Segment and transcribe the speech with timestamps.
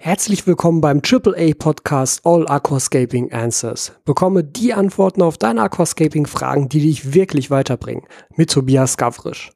[0.00, 3.92] Herzlich willkommen beim AAA Podcast All Aquascaping Answers.
[4.04, 8.02] Bekomme die Antworten auf deine Aquascaping Fragen, die dich wirklich weiterbringen.
[8.36, 9.52] Mit Tobias Gavrisch.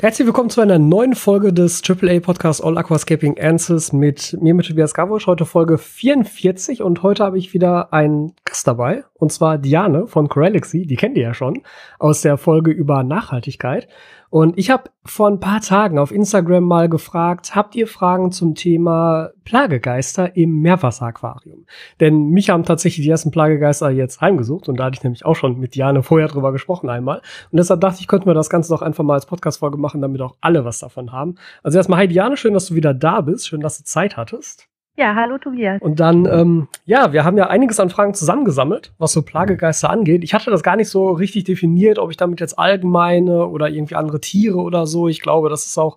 [0.00, 4.66] Herzlich willkommen zu einer neuen Folge des AAA Podcasts All Aquascaping Answers mit mir, mit
[4.66, 5.26] Tobias Gavrisch.
[5.26, 10.28] Heute Folge 44 und heute habe ich wieder einen Gast dabei und zwar Diane von
[10.28, 10.86] Corelixy.
[10.86, 11.62] Die kennt ihr ja schon
[11.98, 13.88] aus der Folge über Nachhaltigkeit.
[14.30, 18.54] Und ich habe vor ein paar Tagen auf Instagram mal gefragt, habt ihr Fragen zum
[18.54, 21.66] Thema Plagegeister im Meerwasseraquarium?
[21.98, 25.34] Denn mich haben tatsächlich die ersten Plagegeister jetzt heimgesucht und da hatte ich nämlich auch
[25.34, 27.18] schon mit Jane vorher drüber gesprochen einmal.
[27.50, 30.20] Und deshalb dachte ich, könnten wir das Ganze doch einfach mal als Podcast-Folge machen, damit
[30.22, 31.34] auch alle was davon haben.
[31.64, 34.69] Also erstmal, hi Diane, schön, dass du wieder da bist, schön, dass du Zeit hattest.
[35.00, 35.80] Ja, hallo Tobias.
[35.80, 40.22] Und dann, ähm, ja, wir haben ja einiges an Fragen zusammengesammelt, was so Plagegeister angeht.
[40.22, 43.94] Ich hatte das gar nicht so richtig definiert, ob ich damit jetzt allgemeine oder irgendwie
[43.94, 45.08] andere Tiere oder so.
[45.08, 45.96] Ich glaube, das ist auch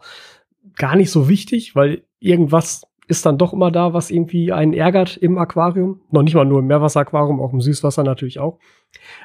[0.77, 5.17] gar nicht so wichtig, weil irgendwas ist dann doch immer da, was irgendwie einen ärgert
[5.17, 5.99] im Aquarium.
[6.09, 8.57] Noch nicht mal nur im Meerwasseraquarium, auch im Süßwasser natürlich auch.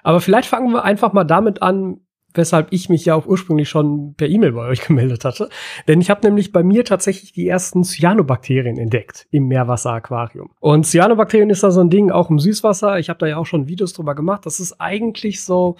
[0.02, 2.00] Aber vielleicht fangen wir einfach mal damit an,
[2.38, 5.50] weshalb ich mich ja auch ursprünglich schon per E-Mail bei euch gemeldet hatte.
[5.86, 10.50] Denn ich habe nämlich bei mir tatsächlich die ersten Cyanobakterien entdeckt im Meerwasseraquarium.
[10.60, 12.98] Und Cyanobakterien ist da so ein Ding, auch im Süßwasser.
[12.98, 14.46] Ich habe da ja auch schon Videos drüber gemacht.
[14.46, 15.76] Das ist eigentlich so,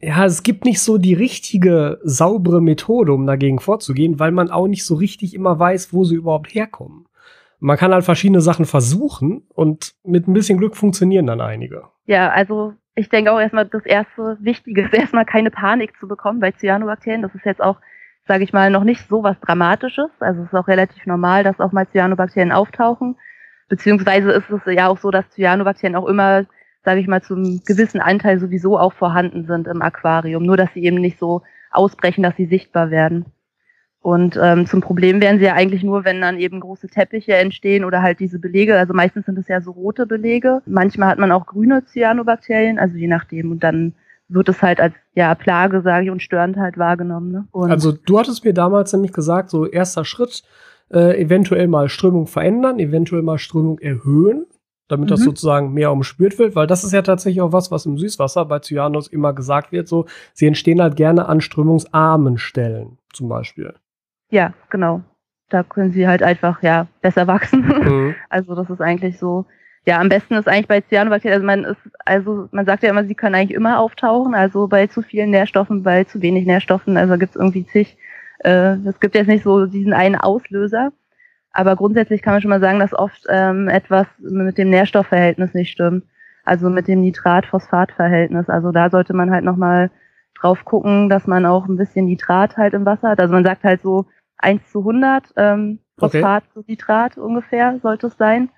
[0.00, 4.68] ja, es gibt nicht so die richtige, saubere Methode, um dagegen vorzugehen, weil man auch
[4.68, 7.06] nicht so richtig immer weiß, wo sie überhaupt herkommen.
[7.60, 11.84] Man kann halt verschiedene Sachen versuchen und mit ein bisschen Glück funktionieren dann einige.
[12.06, 16.40] Ja, also ich denke auch erstmal, das erste Wichtige ist erstmal keine Panik zu bekommen
[16.40, 17.22] bei Cyanobakterien.
[17.22, 17.76] Das ist jetzt auch,
[18.26, 20.10] sage ich mal, noch nicht so was Dramatisches.
[20.18, 23.16] Also es ist auch relativ normal, dass auch mal Cyanobakterien auftauchen.
[23.68, 26.44] Beziehungsweise ist es ja auch so, dass Cyanobakterien auch immer,
[26.84, 30.42] sage ich mal, zum gewissen Anteil sowieso auch vorhanden sind im Aquarium.
[30.42, 33.26] Nur, dass sie eben nicht so ausbrechen, dass sie sichtbar werden.
[34.00, 37.84] Und ähm, zum Problem werden sie ja eigentlich nur, wenn dann eben große Teppiche entstehen
[37.84, 38.78] oder halt diese Belege.
[38.78, 40.62] Also meistens sind es ja so rote Belege.
[40.66, 43.50] Manchmal hat man auch grüne Cyanobakterien, also je nachdem.
[43.50, 43.94] Und dann
[44.28, 47.32] wird es halt als ja Plage, sage ich, und störend halt wahrgenommen.
[47.32, 47.48] Ne?
[47.52, 50.42] also du hattest mir damals nämlich gesagt, so erster Schritt,
[50.92, 54.46] äh, eventuell mal Strömung verändern, eventuell mal Strömung erhöhen,
[54.86, 55.10] damit mhm.
[55.10, 58.44] das sozusagen mehr umspürt wird, weil das ist ja tatsächlich auch was, was im Süßwasser
[58.44, 63.74] bei Cyanos immer gesagt wird, so sie entstehen halt gerne an strömungsarmen Stellen zum Beispiel.
[64.30, 65.02] Ja, genau.
[65.48, 67.66] Da können sie halt einfach ja besser wachsen.
[67.66, 68.14] Mhm.
[68.28, 69.46] Also das ist eigentlich so.
[69.86, 73.04] Ja, am besten ist eigentlich bei Cyanobakterien, also man ist, also man sagt ja immer,
[73.04, 77.16] sie können eigentlich immer auftauchen, also bei zu vielen Nährstoffen, bei zu wenig Nährstoffen, also
[77.16, 77.96] gibt es irgendwie zig.
[78.40, 80.92] Äh, es gibt jetzt nicht so diesen einen Auslöser,
[81.52, 85.70] aber grundsätzlich kann man schon mal sagen, dass oft ähm, etwas mit dem Nährstoffverhältnis nicht
[85.70, 86.04] stimmt,
[86.44, 88.50] also mit dem Nitrat-Phosphat-Verhältnis.
[88.50, 89.90] Also da sollte man halt nochmal
[90.38, 93.20] drauf gucken, dass man auch ein bisschen Nitrat halt im Wasser hat.
[93.20, 94.06] Also man sagt halt so,
[94.38, 96.52] 1 zu 100 ähm, Phosphat okay.
[96.54, 98.50] zu Nitrat ungefähr sollte es sein.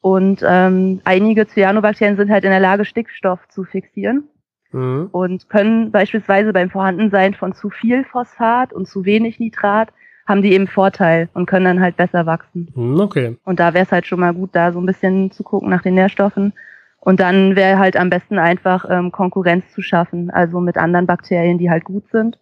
[0.00, 4.28] Und ähm, einige Cyanobakterien sind halt in der Lage, Stickstoff zu fixieren
[4.70, 5.08] mhm.
[5.10, 9.92] und können beispielsweise beim Vorhandensein von zu viel Phosphat und zu wenig Nitrat
[10.26, 12.68] haben die eben Vorteil und können dann halt besser wachsen.
[12.74, 13.36] Mhm, okay.
[13.44, 15.82] Und da wäre es halt schon mal gut, da so ein bisschen zu gucken nach
[15.82, 16.52] den Nährstoffen.
[17.00, 21.58] Und dann wäre halt am besten einfach ähm, Konkurrenz zu schaffen, also mit anderen Bakterien,
[21.58, 22.38] die halt gut sind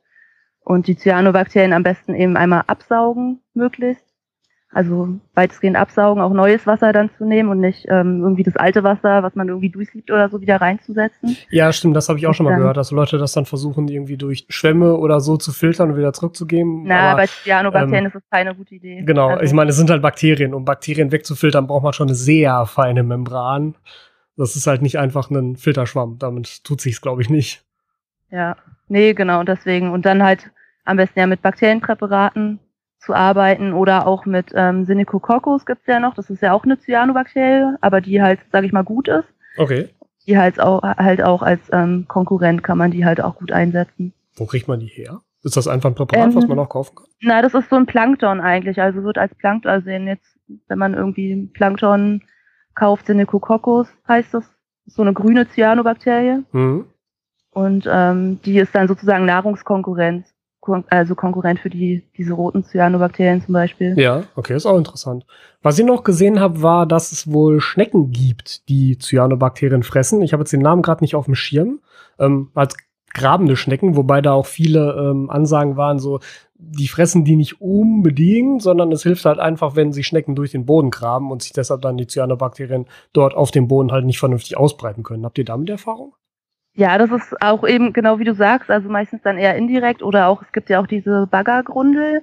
[0.64, 4.04] und die Cyanobakterien am besten eben einmal absaugen, möglichst.
[4.74, 8.82] Also weitestgehend absaugen, auch neues Wasser dann zu nehmen und nicht ähm, irgendwie das alte
[8.82, 11.36] Wasser, was man irgendwie durchsiebt oder so, wieder reinzusetzen.
[11.50, 14.16] Ja, stimmt, das habe ich auch schon mal gehört, dass Leute das dann versuchen, irgendwie
[14.16, 16.82] durch Schwämme oder so zu filtern und wieder zurückzugeben.
[16.86, 19.04] Na, Aber, bei Cyanobakterien ähm, ist das keine gute Idee.
[19.04, 20.54] Genau, also, ich meine, es sind halt Bakterien.
[20.54, 23.76] Um Bakterien wegzufiltern, braucht man schon eine sehr feine Membran.
[24.36, 26.18] Das ist halt nicht einfach ein Filterschwamm.
[26.18, 27.64] Damit tut sich's, glaube ich, nicht.
[28.32, 28.56] Ja,
[28.88, 29.92] nee, genau, und deswegen.
[29.92, 30.50] Und dann halt
[30.84, 32.60] am besten ja mit Bakterienpräparaten
[32.98, 36.14] zu arbeiten oder auch mit ähm, Synechococcus gibt's ja noch.
[36.14, 39.28] Das ist ja auch eine Cyanobakterie, aber die halt, sage ich mal, gut ist.
[39.56, 39.90] Okay.
[40.26, 44.14] Die halt auch, halt auch als ähm, Konkurrent kann man die halt auch gut einsetzen.
[44.36, 45.20] Wo kriegt man die her?
[45.42, 47.06] Ist das einfach ein Präparat, ähm, was man auch kaufen kann?
[47.20, 48.80] Na, das ist so ein Plankton eigentlich.
[48.80, 50.38] Also wird als Plankton, also jetzt,
[50.68, 52.22] wenn man irgendwie Plankton
[52.74, 54.50] kauft, Synechococcus heißt das.
[54.86, 56.42] So eine grüne Cyanobakterie.
[56.52, 56.86] Mhm.
[57.50, 60.33] Und ähm, die ist dann sozusagen Nahrungskonkurrenz
[60.88, 63.98] also Konkurrent für die, diese roten Cyanobakterien zum Beispiel.
[63.98, 65.24] Ja, okay, ist auch interessant.
[65.62, 70.22] Was ich noch gesehen habe, war, dass es wohl Schnecken gibt, die Cyanobakterien fressen.
[70.22, 71.80] Ich habe jetzt den Namen gerade nicht auf dem Schirm.
[72.18, 72.76] Ähm, als
[73.14, 76.20] grabende Schnecken, wobei da auch viele ähm, Ansagen waren, so,
[76.56, 80.66] die fressen die nicht unbedingt, sondern es hilft halt einfach, wenn sie Schnecken durch den
[80.66, 84.56] Boden graben und sich deshalb dann die Cyanobakterien dort auf dem Boden halt nicht vernünftig
[84.56, 85.24] ausbreiten können.
[85.24, 86.14] Habt ihr damit Erfahrung?
[86.74, 90.26] Ja, das ist auch eben genau wie du sagst, also meistens dann eher indirekt oder
[90.28, 92.22] auch, es gibt ja auch diese Baggergrundel,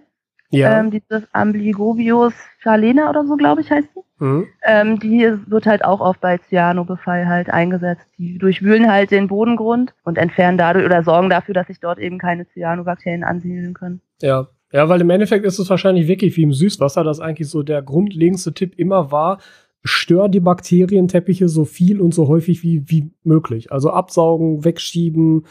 [0.49, 0.79] ja.
[0.79, 4.23] ähm, dieses Ambligobius falena oder so, glaube ich, heißt die.
[4.23, 4.47] Mhm.
[4.63, 8.05] Ähm, die wird halt auch oft bei Cyanobefall halt eingesetzt.
[8.17, 12.19] Die durchwühlen halt den Bodengrund und entfernen dadurch oder sorgen dafür, dass sich dort eben
[12.19, 14.01] keine Cyanobakterien ansiedeln können.
[14.21, 14.47] Ja.
[14.73, 17.81] Ja, weil im Endeffekt ist es wahrscheinlich wirklich wie im Süßwasser, dass eigentlich so der
[17.81, 19.39] grundlegendste Tipp immer war,
[19.83, 23.71] stör die Bakterienteppiche so viel und so häufig wie, wie möglich.
[23.71, 25.45] Also absaugen, wegschieben,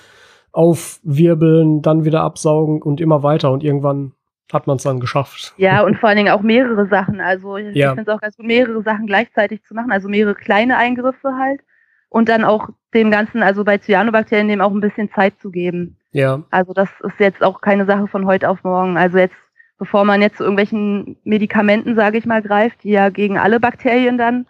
[0.53, 4.13] aufwirbeln, dann wieder absaugen und immer weiter und irgendwann
[4.53, 5.55] hat man es dann geschafft.
[5.57, 7.21] Ja, und vor allen Dingen auch mehrere Sachen.
[7.21, 7.95] Also ich, ja.
[7.95, 11.61] finde es auch ganz gut, mehrere Sachen gleichzeitig zu machen, also mehrere kleine Eingriffe halt.
[12.09, 15.97] Und dann auch dem Ganzen, also bei Cyanobakterien dem auch ein bisschen Zeit zu geben.
[16.11, 16.43] Ja.
[16.51, 18.97] Also das ist jetzt auch keine Sache von heute auf morgen.
[18.97, 19.37] Also jetzt
[19.81, 24.19] bevor man jetzt zu irgendwelchen Medikamenten, sage ich mal, greift, die ja gegen alle Bakterien
[24.19, 24.47] dann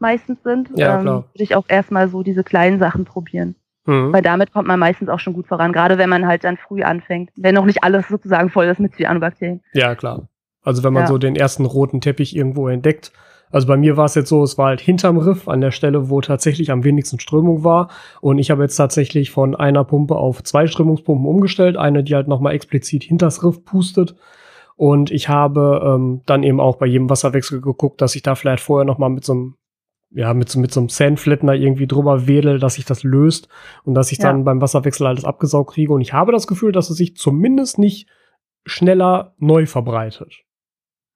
[0.00, 3.54] meistens sind, ja, ähm, würde ich auch erstmal so diese kleinen Sachen probieren.
[3.86, 4.12] Mhm.
[4.12, 6.82] Weil damit kommt man meistens auch schon gut voran, gerade wenn man halt dann früh
[6.82, 9.60] anfängt, wenn noch nicht alles sozusagen voll ist mit Cyanobakterien.
[9.72, 10.28] Ja, klar.
[10.64, 11.08] Also wenn man ja.
[11.08, 13.12] so den ersten roten Teppich irgendwo entdeckt.
[13.52, 16.10] Also bei mir war es jetzt so, es war halt hinterm Riff, an der Stelle,
[16.10, 17.88] wo tatsächlich am wenigsten Strömung war.
[18.20, 21.76] Und ich habe jetzt tatsächlich von einer Pumpe auf zwei Strömungspumpen umgestellt.
[21.76, 24.16] Eine, die halt nochmal explizit hinters Riff pustet
[24.76, 28.62] und ich habe ähm, dann eben auch bei jedem Wasserwechsel geguckt, dass ich da vielleicht
[28.62, 29.56] vorher noch mal mit so einem
[30.14, 33.48] ja, mit so, mit so einem Sandflattener irgendwie drüber wedel, dass sich das löst
[33.84, 34.24] und dass ich ja.
[34.24, 35.92] dann beim Wasserwechsel alles abgesaugt kriege.
[35.92, 38.08] Und ich habe das Gefühl, dass es sich zumindest nicht
[38.66, 40.42] schneller neu verbreitet.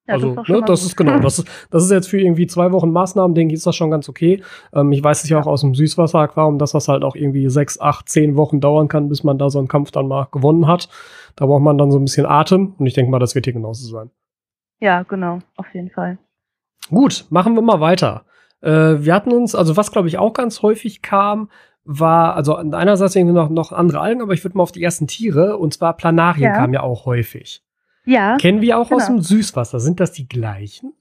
[0.07, 2.47] Ja, also, das, ist, ne, das ist genau, das ist, das ist jetzt für irgendwie
[2.47, 4.41] zwei Wochen Maßnahmen, denke ich, ist das schon ganz okay.
[4.73, 7.79] Ähm, ich weiß es ja auch aus dem Süßwasseraquarium, dass das halt auch irgendwie sechs,
[7.79, 10.87] acht, zehn Wochen dauern kann, bis man da so einen Kampf dann mal gewonnen hat.
[11.35, 13.53] Da braucht man dann so ein bisschen Atem und ich denke mal, das wird hier
[13.53, 14.09] genauso sein.
[14.79, 16.17] Ja, genau, auf jeden Fall.
[16.89, 18.23] Gut, machen wir mal weiter.
[18.61, 18.69] Äh,
[18.99, 21.49] wir hatten uns, also was glaube ich auch ganz häufig kam,
[21.83, 25.07] war, also einerseits irgendwie noch, noch andere Algen, aber ich würde mal auf die ersten
[25.07, 26.57] Tiere, und zwar Planarien ja.
[26.57, 27.63] kamen ja auch häufig.
[28.07, 28.37] Ja.
[28.37, 29.01] Kennen wir auch genau.
[29.01, 29.79] aus dem Süßwasser.
[29.79, 30.93] Sind das die gleichen?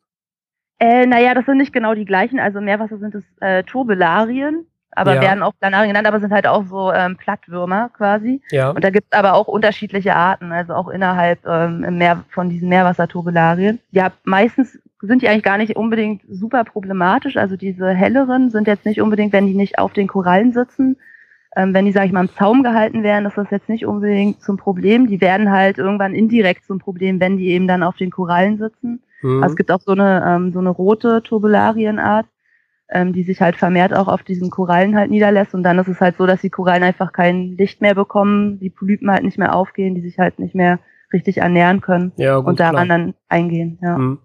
[0.79, 2.39] Äh, naja, das sind nicht genau die gleichen.
[2.39, 5.21] Also Meerwasser sind es äh, Turbelarien, aber ja.
[5.23, 8.43] werden auch Planarien genannt, aber sind halt auch so ähm, Plattwürmer quasi.
[8.51, 8.71] Ja.
[8.71, 12.51] Und da gibt es aber auch unterschiedliche Arten, also auch innerhalb ähm, im Meer, von
[12.51, 13.79] diesen Meerwasserturbelarien.
[13.93, 17.37] Ja, meistens sind die eigentlich gar nicht unbedingt super problematisch.
[17.37, 20.97] Also diese helleren sind jetzt nicht unbedingt, wenn die nicht auf den Korallen sitzen,
[21.57, 24.43] ähm, wenn die, sage ich mal, im Zaum gehalten werden, ist das jetzt nicht unbedingt
[24.43, 25.07] zum Problem.
[25.07, 29.03] Die werden halt irgendwann indirekt zum Problem, wenn die eben dann auf den Korallen sitzen.
[29.23, 29.43] Mhm.
[29.43, 32.27] Also es gibt auch so eine, ähm, so eine rote Turbularienart,
[32.91, 35.55] ähm, die sich halt vermehrt auch auf diesen Korallen halt niederlässt.
[35.55, 38.71] Und dann ist es halt so, dass die Korallen einfach kein Licht mehr bekommen, die
[38.71, 40.79] Polypen halt nicht mehr aufgehen, die sich halt nicht mehr
[41.11, 42.99] richtig ernähren können ja, gut, und daran klar.
[42.99, 43.79] dann eingehen.
[43.81, 43.97] Ja.
[43.97, 44.19] Mhm.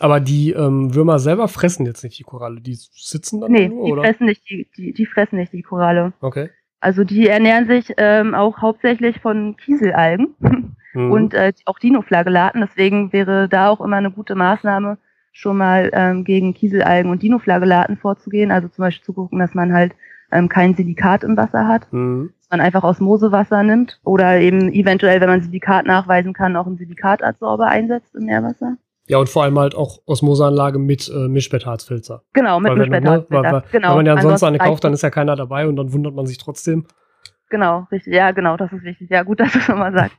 [0.00, 3.86] Aber die ähm, Würmer selber fressen jetzt nicht die Koralle, die sitzen dann nee, nur,
[3.86, 4.02] die oder?
[4.02, 6.12] fressen nicht die, die, die fressen nicht die Koralle.
[6.20, 6.50] Okay.
[6.84, 10.34] Also die ernähren sich ähm, auch hauptsächlich von Kieselalgen
[10.92, 11.10] mhm.
[11.10, 12.60] und äh, auch Dinoflagellaten.
[12.60, 14.98] Deswegen wäre da auch immer eine gute Maßnahme,
[15.32, 18.52] schon mal ähm, gegen Kieselalgen und Dinoflagellaten vorzugehen.
[18.52, 19.94] Also zum Beispiel zu gucken, dass man halt
[20.30, 22.34] ähm, kein Silikat im Wasser hat, mhm.
[22.38, 26.76] dass man einfach Osmosewasser nimmt oder eben eventuell, wenn man Silikat nachweisen kann, auch einen
[26.76, 28.76] Silikatadsorber einsetzt im Meerwasser.
[29.06, 32.22] Ja, und vor allem halt auch Osmoseanlage mit äh, Mischbettharzfilter.
[32.32, 33.42] Genau, mit Mischbettharzfilter.
[33.42, 33.88] Ne, weil, genau.
[33.90, 36.26] Wenn man ja ansonsten eine kauft, dann ist ja keiner dabei und dann wundert man
[36.26, 36.86] sich trotzdem.
[37.50, 38.14] Genau, richtig.
[38.14, 39.10] Ja, genau, das ist wichtig.
[39.10, 40.16] Ja, gut, dass du es nochmal sagst.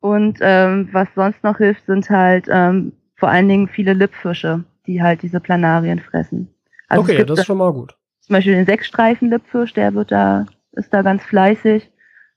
[0.00, 5.02] Und ähm, was sonst noch hilft, sind halt ähm, vor allen Dingen viele Lippfische, die
[5.02, 6.54] halt diese Planarien fressen.
[6.88, 7.96] Also okay, das ist schon mal gut.
[8.20, 11.90] Zum Beispiel den Sechsstreifen-Lippfisch, der wird da, ist da ganz fleißig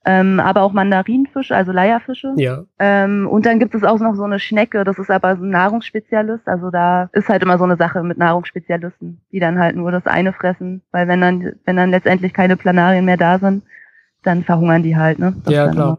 [0.08, 2.32] ähm, aber auch Mandarinfische, also Leierfische.
[2.36, 2.64] Ja.
[2.78, 5.50] Ähm, und dann gibt es auch noch so eine Schnecke, das ist aber so ein
[5.50, 6.48] Nahrungsspezialist.
[6.48, 10.06] Also da ist halt immer so eine Sache mit Nahrungsspezialisten, die dann halt nur das
[10.06, 13.64] eine fressen, weil wenn dann, wenn dann letztendlich keine Planarien mehr da sind,
[14.22, 15.36] dann verhungern die halt, ne?
[15.44, 15.98] Das ja, klar.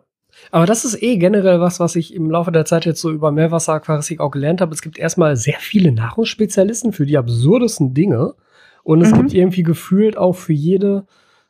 [0.50, 3.32] Aber das ist eh generell was, was ich im Laufe der Zeit jetzt so über
[3.32, 4.74] Meerwasseraquaristik auch gelernt habe.
[4.74, 8.34] Es gibt erstmal sehr viele Nahrungsspezialisten für die absurdesten Dinge.
[8.82, 9.18] Und es mhm.
[9.18, 11.06] gibt irgendwie gefühlt auch für jede,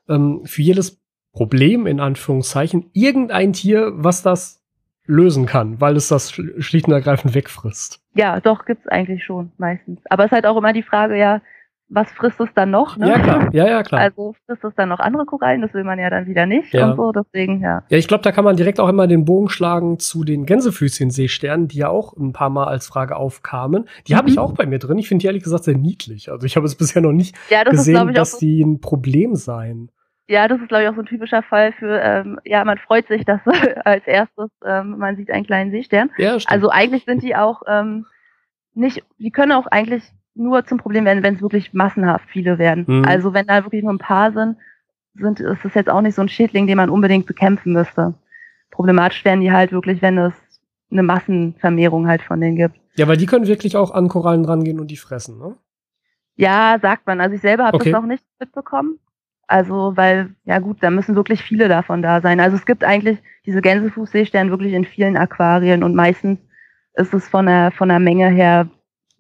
[0.10, 0.99] ähm, für jedes
[1.40, 4.62] Problem in Anführungszeichen irgendein Tier, was das
[5.06, 8.02] lösen kann, weil es das schlicht und ergreifend wegfrisst.
[8.14, 10.02] Ja, doch, gibt's eigentlich schon meistens.
[10.10, 11.42] Aber es ist halt auch immer die Frage, ja,
[11.88, 12.98] was frisst es dann noch?
[12.98, 13.08] Ne?
[13.08, 13.50] Ja, klar.
[13.54, 14.02] Ja, ja, klar.
[14.02, 16.90] Also frisst es dann noch andere Korallen, das will man ja dann wieder nicht ja.
[16.90, 17.84] und so, deswegen, ja.
[17.88, 21.70] Ja, ich glaube, da kann man direkt auch immer den Bogen schlagen zu den Gänsefüßchen-Seesternen,
[21.70, 23.88] die ja auch ein paar Mal als Frage aufkamen.
[24.08, 24.18] Die mhm.
[24.18, 24.98] habe ich auch bei mir drin.
[24.98, 26.30] Ich finde die ehrlich gesagt sehr niedlich.
[26.30, 28.82] Also ich habe es bisher noch nicht ja, das gesehen, ist, dass so die ein
[28.82, 29.90] Problem seien.
[30.30, 33.08] Ja, das ist, glaube ich, auch so ein typischer Fall für, ähm, ja, man freut
[33.08, 33.42] sich, dass
[33.84, 36.12] als erstes ähm, man sieht einen kleinen Seestern.
[36.20, 36.54] Ja, stimmt.
[36.54, 38.06] Also eigentlich sind die auch ähm,
[38.76, 40.04] nicht, die können auch eigentlich
[40.36, 42.86] nur zum Problem werden, wenn es wirklich massenhaft viele werden.
[42.88, 43.06] Mhm.
[43.06, 44.58] Also wenn da wirklich nur ein paar sind,
[45.16, 48.14] sind, ist es jetzt auch nicht so ein Schädling, den man unbedingt bekämpfen müsste.
[48.70, 50.34] Problematisch werden die halt wirklich, wenn es
[50.92, 52.80] eine Massenvermehrung halt von denen gibt.
[52.98, 55.56] Ja, weil die können wirklich auch an Korallen rangehen und die fressen, ne?
[56.36, 57.20] Ja, sagt man.
[57.20, 57.92] Also ich selber habe okay.
[57.92, 59.00] das noch nicht mitbekommen.
[59.50, 62.40] Also, weil, ja gut, da müssen wirklich viele davon da sein.
[62.40, 66.38] Also es gibt eigentlich diese Gänsefußseesterne wirklich in vielen Aquarien und meistens
[66.94, 68.70] ist es von der, von der Menge her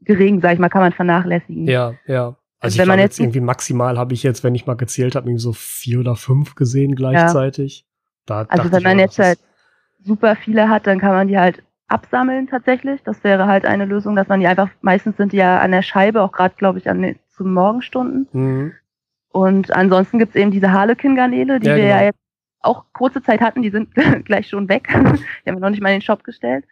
[0.01, 1.65] gering, sag ich mal, kann man vernachlässigen.
[1.67, 2.36] Ja, ja.
[2.59, 5.41] Also, wenn man jetzt irgendwie maximal habe ich jetzt, wenn ich mal gezählt habe, irgendwie
[5.41, 7.88] so vier oder fünf gesehen gleichzeitig.
[8.29, 8.45] Ja.
[8.50, 9.39] also wenn man auch, jetzt halt
[10.00, 13.01] super viele hat, dann kann man die halt absammeln tatsächlich.
[13.01, 15.81] Das wäre halt eine Lösung, dass man die einfach, meistens sind die ja an der
[15.81, 18.27] Scheibe, auch gerade glaube ich an den, zu Morgenstunden.
[18.31, 18.74] Mhm.
[19.31, 21.95] Und ansonsten gibt's eben diese Harlequin-Garnele, die ja, wir genau.
[21.95, 22.19] ja jetzt
[22.62, 23.93] auch kurze Zeit hatten, die sind
[24.25, 24.88] gleich schon weg.
[24.93, 26.65] die haben wir noch nicht mal in den Shop gestellt.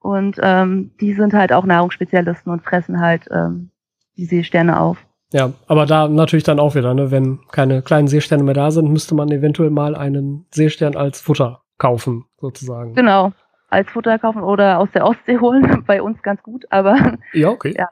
[0.00, 3.70] Und ähm, die sind halt auch Nahrungsspezialisten und fressen halt ähm,
[4.16, 5.04] die Seesterne auf.
[5.32, 8.90] Ja, aber da natürlich dann auch wieder, ne, wenn keine kleinen Seesterne mehr da sind,
[8.90, 12.94] müsste man eventuell mal einen Seestern als Futter kaufen, sozusagen.
[12.94, 13.32] Genau,
[13.68, 17.74] als Futter kaufen oder aus der Ostsee holen, bei uns ganz gut, aber ja, okay.
[17.76, 17.88] ja,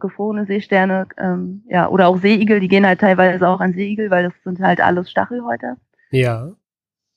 [0.00, 4.24] gefrorene Seesterne, ähm, ja, oder auch Seeigel, die gehen halt teilweise auch an Seeigel, weil
[4.24, 5.76] das sind halt alles Stachelhäuter.
[6.10, 6.52] Ja.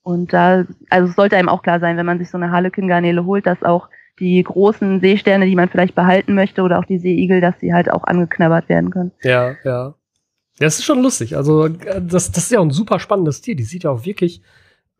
[0.01, 3.25] Und da, also es sollte einem auch klar sein, wenn man sich so eine Harlequin-Garnele
[3.25, 3.89] holt, dass auch
[4.19, 7.91] die großen Seesterne, die man vielleicht behalten möchte, oder auch die Seeigel, dass sie halt
[7.91, 9.11] auch angeknabbert werden können.
[9.23, 9.95] Ja, ja.
[10.59, 11.37] Das ist schon lustig.
[11.37, 13.55] Also, äh, das, das ist ja auch ein super spannendes Tier.
[13.55, 14.41] Die sieht ja auch wirklich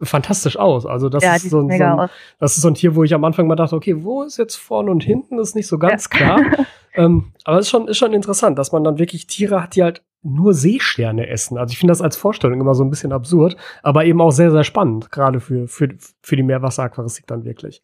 [0.02, 0.86] fantastisch aus.
[0.86, 3.14] Also das ja, ist so ein, so ein das ist so ein Tier, wo ich
[3.14, 6.08] am Anfang mal dachte, okay, wo ist jetzt vorne und hinten, ist nicht so ganz
[6.12, 6.18] ja.
[6.18, 6.42] klar.
[6.94, 9.84] ähm, aber es ist schon, ist schon interessant, dass man dann wirklich Tiere hat, die
[9.84, 11.58] halt nur Seesterne essen.
[11.58, 14.52] Also ich finde das als Vorstellung immer so ein bisschen absurd, aber eben auch sehr,
[14.52, 15.90] sehr spannend, gerade für, für,
[16.22, 17.82] für die Meerwasseraquaristik dann wirklich.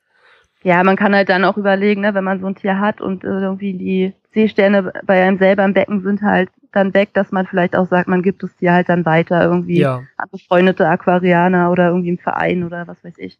[0.63, 3.23] Ja, man kann halt dann auch überlegen, ne, wenn man so ein Tier hat und
[3.23, 7.75] irgendwie die Seesterne bei einem selber im Becken sind halt dann weg, dass man vielleicht
[7.75, 10.03] auch sagt, man gibt es dir halt dann weiter irgendwie ja.
[10.17, 13.39] an befreundete Aquarianer oder irgendwie im Verein oder was weiß ich.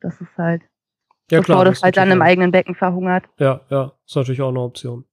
[0.00, 0.62] Das ist halt,
[1.30, 3.24] ja, bevor klar, das, halt dann im eigenen Becken verhungert.
[3.38, 5.04] Ja, ja, ist natürlich auch eine Option.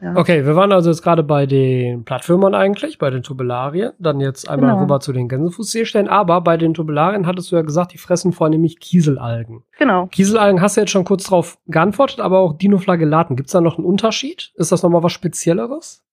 [0.00, 0.16] Ja.
[0.16, 4.48] Okay, wir waren also jetzt gerade bei den Plattfirmern eigentlich, bei den Tubullarien, dann jetzt
[4.48, 4.82] einmal genau.
[4.82, 8.80] rüber zu den Gänsefußseestellen, aber bei den Tubullarien hattest du ja gesagt, die fressen vornehmlich
[8.80, 9.62] Kieselalgen.
[9.78, 10.06] Genau.
[10.06, 13.36] Kieselalgen hast du jetzt schon kurz drauf geantwortet, aber auch Dinoflagellaten.
[13.36, 14.52] Gibt es da noch einen Unterschied?
[14.56, 16.04] Ist das nochmal was Spezielleres?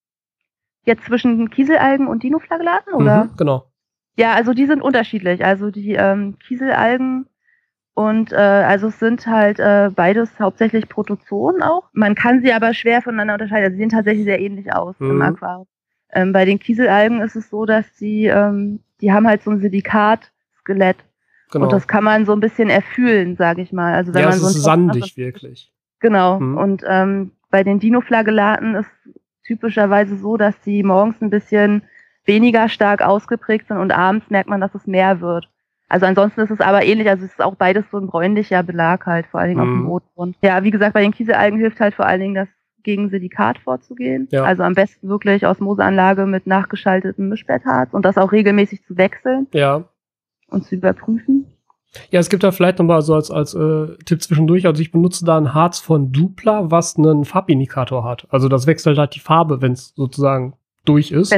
[0.84, 3.26] Jetzt zwischen Kieselalgen und Dinoflagellaten, oder?
[3.26, 3.66] Mhm, genau.
[4.18, 5.46] Ja, also die sind unterschiedlich.
[5.46, 7.28] Also die ähm, Kieselalgen
[7.94, 11.90] und äh, also es sind halt äh, beides hauptsächlich Protozoen auch.
[11.94, 13.66] Man kann sie aber schwer voneinander unterscheiden.
[13.66, 15.12] Also sie sehen tatsächlich sehr ähnlich aus mhm.
[15.12, 15.68] im Aquarium.
[16.14, 19.60] Ähm, bei den Kieselalgen ist es so, dass sie, ähm, die haben halt so ein
[19.60, 20.98] Silikatskelett.
[21.52, 21.66] Genau.
[21.66, 23.94] Und das kann man so ein bisschen erfühlen, sage ich mal.
[23.94, 25.72] Also wenn ja, man es so ist sandig, hat, wirklich.
[26.00, 26.40] Genau.
[26.40, 26.58] Mhm.
[26.58, 28.90] Und ähm, bei den Dinoflagellaten ist
[29.52, 31.82] typischerweise so, dass die morgens ein bisschen
[32.26, 35.50] weniger stark ausgeprägt sind und abends merkt man, dass es mehr wird.
[35.90, 39.06] Also ansonsten ist es aber ähnlich, also es ist auch beides so ein bräunlicher Belag
[39.06, 39.74] halt, vor allen Dingen mhm.
[39.74, 40.36] auf dem Rotgrund.
[40.42, 42.48] Ja, wie gesagt, bei den Kieselalgen hilft halt vor allen Dingen das
[42.84, 44.30] gegen Silikat vorzugehen.
[44.32, 44.44] Ja.
[44.44, 49.48] Also am besten wirklich Osmoseanlage mit nachgeschaltetem Mischbettharz und das auch regelmäßig zu wechseln.
[49.54, 49.84] Ja.
[50.48, 51.51] Und zu überprüfen.
[52.10, 54.66] Ja, es gibt da vielleicht nochmal so als, als äh, Tipp zwischendurch.
[54.66, 58.28] Also ich benutze da ein Harz von Dupla, was einen Farbindikator hat.
[58.30, 60.54] Also das wechselt halt die Farbe, wenn es sozusagen
[60.86, 61.36] durch ist.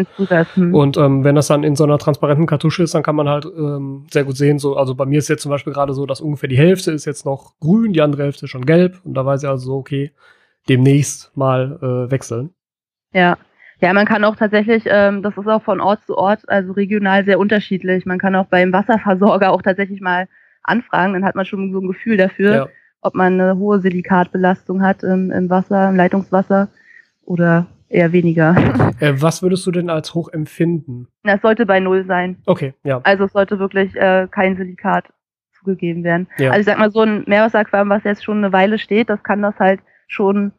[0.53, 0.73] Hm.
[0.73, 3.45] Und ähm, wenn das dann in so einer transparenten Kartusche ist, dann kann man halt
[3.45, 6.21] ähm, sehr gut sehen, so, also bei mir ist jetzt zum Beispiel gerade so, dass
[6.21, 9.01] ungefähr die Hälfte ist jetzt noch grün, die andere Hälfte schon gelb.
[9.03, 10.11] Und da weiß ich also so, okay,
[10.69, 12.51] demnächst mal äh, wechseln.
[13.11, 13.37] Ja.
[13.81, 17.25] Ja, man kann auch tatsächlich, ähm, das ist auch von Ort zu Ort, also regional
[17.25, 18.05] sehr unterschiedlich.
[18.05, 20.29] Man kann auch beim Wasserversorger auch tatsächlich mal
[20.63, 22.67] anfragen, dann hat man schon so ein Gefühl dafür, ja.
[23.01, 26.69] ob man eine hohe Silikatbelastung hat im, im Wasser, im Leitungswasser
[27.25, 28.55] oder eher weniger.
[28.99, 31.07] Äh, was würdest du denn als hoch empfinden?
[31.23, 32.37] Das sollte bei Null sein.
[32.45, 33.01] Okay, ja.
[33.03, 35.05] Also es sollte wirklich äh, kein Silikat
[35.57, 36.27] zugegeben werden.
[36.37, 36.51] Ja.
[36.51, 39.41] Also ich sag mal, so ein Meerwasseraquarium, was jetzt schon eine Weile steht, das kann
[39.41, 40.53] das halt schon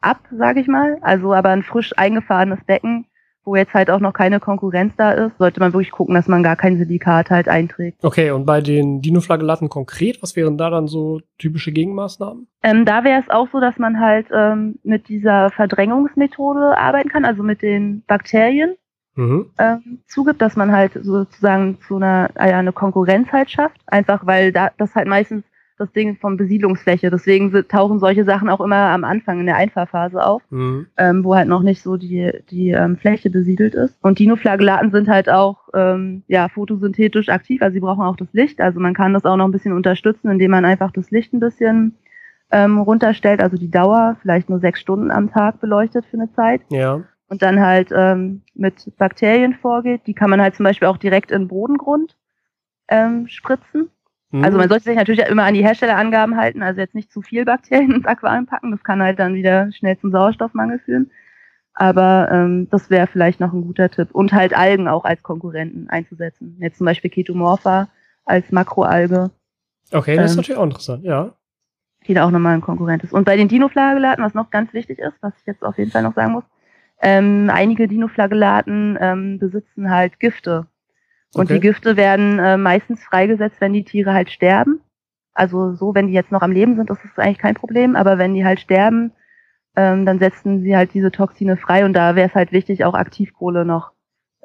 [0.00, 0.98] ab, sage ich mal.
[1.00, 3.06] Also aber ein frisch eingefahrenes Becken
[3.48, 6.42] wo jetzt halt auch noch keine Konkurrenz da ist, sollte man wirklich gucken, dass man
[6.42, 8.04] gar kein Silikat halt einträgt.
[8.04, 12.46] Okay, und bei den Dinoflagellaten konkret, was wären da dann so typische Gegenmaßnahmen?
[12.62, 17.24] Ähm, da wäre es auch so, dass man halt ähm, mit dieser Verdrängungsmethode arbeiten kann,
[17.24, 18.76] also mit den Bakterien
[19.16, 19.50] mhm.
[19.58, 24.52] ähm, zugibt, dass man halt sozusagen zu einer äh, eine Konkurrenz halt schafft, einfach weil
[24.52, 25.44] da das halt meistens
[25.78, 27.10] das Ding von Besiedlungsfläche.
[27.10, 30.86] Deswegen tauchen solche Sachen auch immer am Anfang in der Einfahrphase auf, mhm.
[30.96, 33.96] ähm, wo halt noch nicht so die, die ähm, Fläche besiedelt ist.
[34.02, 38.60] Und Dinoflagellaten sind halt auch ähm, ja, photosynthetisch aktiv, also sie brauchen auch das Licht.
[38.60, 41.40] Also man kann das auch noch ein bisschen unterstützen, indem man einfach das Licht ein
[41.40, 41.96] bisschen
[42.50, 46.62] ähm, runterstellt, also die Dauer vielleicht nur sechs Stunden am Tag beleuchtet für eine Zeit.
[46.70, 47.02] Ja.
[47.28, 50.02] und dann halt ähm, mit Bakterien vorgeht.
[50.06, 52.16] Die kann man halt zum Beispiel auch direkt in Bodengrund
[52.88, 53.90] ähm, spritzen.
[54.30, 54.44] Mhm.
[54.44, 57.44] Also man sollte sich natürlich immer an die Herstellerangaben halten, also jetzt nicht zu viel
[57.44, 61.10] Bakterien ins Aquarium packen, das kann halt dann wieder schnell zum Sauerstoffmangel führen.
[61.78, 64.08] Aber ähm, das wäre vielleicht noch ein guter Tipp.
[64.10, 66.56] Und halt Algen auch als Konkurrenten einzusetzen.
[66.58, 67.88] Jetzt zum Beispiel Ketomorpha
[68.24, 69.30] als Makroalge.
[69.92, 71.34] Okay, das ähm, ist natürlich auch interessant, ja.
[72.08, 73.12] Die da auch nochmal ein Konkurrent ist.
[73.12, 76.02] Und bei den Dinoflagellaten, was noch ganz wichtig ist, was ich jetzt auf jeden Fall
[76.02, 76.44] noch sagen muss,
[77.00, 80.66] ähm, einige Dinoflagellaten ähm, besitzen halt Gifte.
[81.34, 81.54] Und okay.
[81.54, 84.80] die Gifte werden äh, meistens freigesetzt, wenn die Tiere halt sterben.
[85.34, 87.96] Also so, wenn die jetzt noch am Leben sind, ist das eigentlich kein Problem.
[87.96, 89.12] Aber wenn die halt sterben,
[89.76, 92.94] ähm, dann setzen sie halt diese Toxine frei und da wäre es halt wichtig, auch
[92.94, 93.92] Aktivkohle noch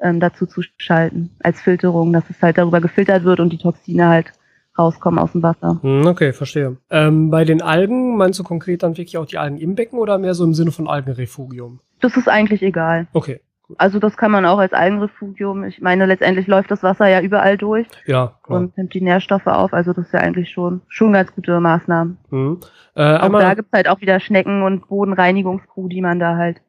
[0.00, 4.08] ähm, dazu zu schalten als Filterung, dass es halt darüber gefiltert wird und die Toxine
[4.08, 4.32] halt
[4.78, 5.78] rauskommen aus dem Wasser.
[5.82, 6.76] Hm, okay, verstehe.
[6.90, 10.18] Ähm, bei den Algen, meinst du konkret dann wirklich auch die Algen im Becken oder
[10.18, 11.80] mehr so im Sinne von Algenrefugium?
[12.00, 13.06] Das ist eigentlich egal.
[13.12, 13.40] Okay.
[13.78, 15.64] Also das kann man auch als Algenrefugium.
[15.64, 18.60] Ich meine, letztendlich läuft das Wasser ja überall durch ja, klar.
[18.60, 19.72] und nimmt die Nährstoffe auf.
[19.72, 22.18] Also das ist ja eigentlich schon schon ganz gute Maßnahmen.
[22.30, 22.60] Mhm.
[22.94, 26.60] Äh, auch da gibt's halt auch wieder Schnecken und Bodenreinigungskrew, die man da halt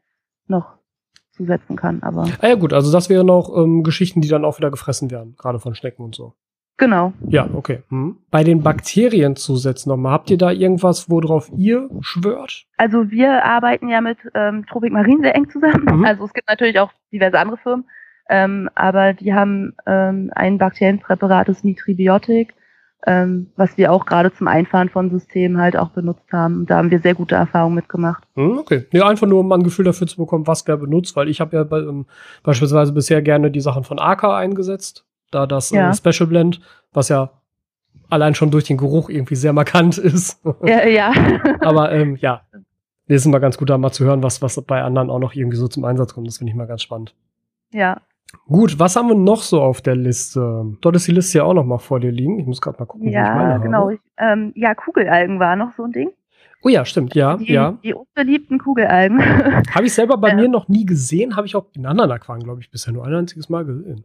[0.48, 0.76] noch
[1.32, 2.02] zusetzen kann.
[2.04, 5.12] Aber ah ja gut, also das wären noch ähm, Geschichten, die dann auch wieder gefressen
[5.12, 6.34] werden, gerade von Schnecken und so.
[6.78, 7.14] Genau.
[7.28, 7.84] Ja, okay.
[7.90, 8.18] Hm.
[8.32, 12.66] Bei den Bakterienzusätzen nochmal, habt ihr da irgendwas, worauf ihr schwört?
[12.78, 15.86] Also wir arbeiten ja mit ähm, Tropic Marine sehr eng zusammen.
[15.86, 16.06] Mhm.
[16.06, 17.86] Also es gibt natürlich auch diverse andere Firmen,
[18.30, 22.54] ähm, aber die haben ähm, ein Bakterienpräparat, das Nitribiotik,
[23.08, 26.66] ähm, was wir auch gerade zum Einfahren von Systemen halt auch benutzt haben.
[26.66, 28.24] Da haben wir sehr gute Erfahrungen mitgemacht.
[28.36, 28.86] Hm, okay.
[28.92, 31.56] Ja, einfach nur, um ein Gefühl dafür zu bekommen, was wer benutzt, weil ich habe
[31.56, 32.06] ja bei, ähm,
[32.44, 35.92] beispielsweise bisher gerne die Sachen von AK eingesetzt da das äh, ja.
[35.92, 36.62] äh, Special Blend,
[36.94, 37.32] was ja
[38.10, 40.42] allein schon durch den Geruch irgendwie sehr markant ist.
[40.64, 41.14] Ja, ja.
[41.62, 42.64] Aber ähm, ja, das
[43.08, 45.58] ist immer ganz gut, da mal zu hören, was, was bei anderen auch noch irgendwie
[45.58, 46.28] so zum Einsatz kommt.
[46.28, 47.16] Das finde ich mal ganz spannend.
[47.72, 48.02] Ja.
[48.48, 50.66] Gut, was haben wir noch so auf der Liste?
[50.82, 52.40] Dort ist die Liste ja auch noch mal vor dir liegen.
[52.40, 53.90] Ich muss gerade mal gucken, ja, wie ich meine genau.
[53.90, 56.12] Ich, ähm, ja, Kugelalgen war noch so ein Ding.
[56.64, 57.78] Oh ja, stimmt, ja, die, ja.
[57.84, 59.20] Die unbeliebten Kugelalgen.
[59.76, 62.44] habe ich selber bei äh, mir noch nie gesehen, habe ich auch in anderen Aquarien,
[62.44, 64.04] glaube ich, bisher nur ein einziges Mal gesehen.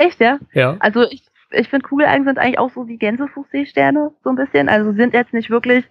[0.00, 0.38] Echt, ja?
[0.54, 0.76] Ja.
[0.80, 4.70] Also ich, ich finde Kugelalgen sind eigentlich auch so wie Gänsefußseesterne, so ein bisschen.
[4.70, 5.84] Also sind jetzt nicht wirklich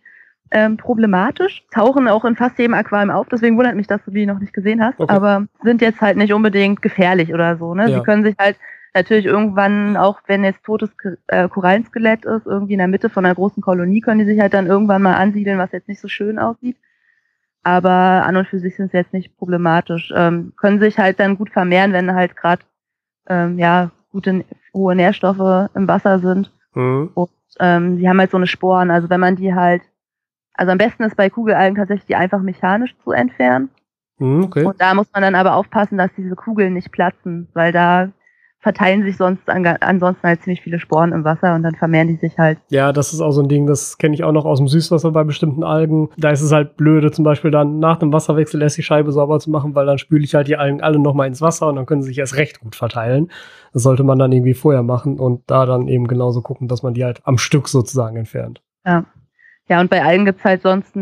[0.49, 4.25] ähm, problematisch, tauchen auch in fast jedem Aquarium auf, deswegen wundert mich, dass du die
[4.25, 5.13] noch nicht gesehen hast, okay.
[5.13, 7.75] aber sind jetzt halt nicht unbedingt gefährlich oder so.
[7.75, 7.87] Ne?
[7.87, 7.99] Ja.
[7.99, 8.57] Sie können sich halt
[8.95, 10.89] natürlich irgendwann, auch wenn jetzt totes
[11.27, 14.55] äh, Korallenskelett ist, irgendwie in der Mitte von einer großen Kolonie, können die sich halt
[14.55, 16.77] dann irgendwann mal ansiedeln, was jetzt nicht so schön aussieht.
[17.61, 20.11] Aber an und für sich sind sie jetzt nicht problematisch.
[20.15, 22.63] Ähm, können sich halt dann gut vermehren, wenn halt gerade
[23.27, 26.51] ähm, ja gute hohe Nährstoffe im Wasser sind.
[26.73, 27.11] Mhm.
[27.13, 28.91] Und ähm, die haben halt so eine Sporen.
[28.91, 29.81] Also wenn man die halt,
[30.53, 33.69] also am besten ist bei Kugelalgen tatsächlich die einfach mechanisch zu entfernen.
[34.17, 34.65] Mhm, okay.
[34.65, 38.09] Und da muss man dann aber aufpassen, dass diese Kugeln nicht platzen, weil da
[38.61, 42.17] verteilen sich sonst an, ansonsten halt ziemlich viele Sporen im Wasser und dann vermehren die
[42.17, 42.59] sich halt.
[42.69, 45.11] Ja, das ist auch so ein Ding, das kenne ich auch noch aus dem Süßwasser
[45.11, 46.09] bei bestimmten Algen.
[46.17, 49.39] Da ist es halt blöde, zum Beispiel dann nach dem Wasserwechsel erst die Scheibe sauber
[49.39, 51.85] zu machen, weil dann spüle ich halt die Algen alle nochmal ins Wasser und dann
[51.85, 53.31] können sie sich erst recht gut verteilen.
[53.71, 56.93] Das sollte man dann irgendwie vorher machen und da dann eben genauso gucken, dass man
[56.93, 58.61] die halt am Stück sozusagen entfernt.
[58.85, 59.05] Ja.
[59.69, 60.95] Ja, und bei Algen gibt's halt sonst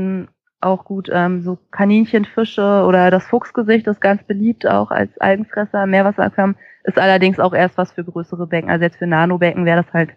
[0.61, 5.85] auch gut ähm, so Kaninchenfische oder das Fuchsgesicht ist ganz beliebt auch als Algenfresser.
[5.85, 8.69] Meerwasseraquarium ist allerdings auch erst was für größere Becken.
[8.69, 10.11] Also jetzt für Nanobecken wäre das halt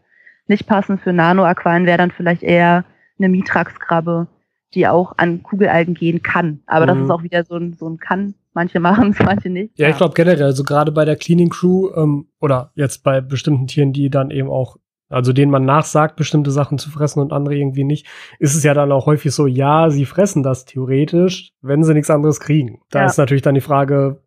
[0.46, 1.00] nicht passend.
[1.00, 2.85] Für Nanoaquarien wäre dann vielleicht eher
[3.18, 4.29] eine Mitraxkrabbe,
[4.74, 6.61] die auch an Kugelalgen gehen kann.
[6.66, 6.88] Aber mhm.
[6.88, 8.35] das ist auch wieder so ein, so ein kann.
[8.55, 9.79] Manche machen es, manche nicht.
[9.79, 13.66] Ja, ich glaube generell, also gerade bei der Cleaning Crew ähm, oder jetzt bei bestimmten
[13.66, 14.76] Tieren, die dann eben auch
[15.11, 18.07] also denen man nachsagt, bestimmte Sachen zu fressen und andere irgendwie nicht,
[18.38, 22.11] ist es ja dann auch häufig so, ja, sie fressen das theoretisch, wenn sie nichts
[22.11, 22.81] anderes kriegen.
[22.90, 23.07] Da ja.
[23.07, 24.23] ist natürlich dann die Frage,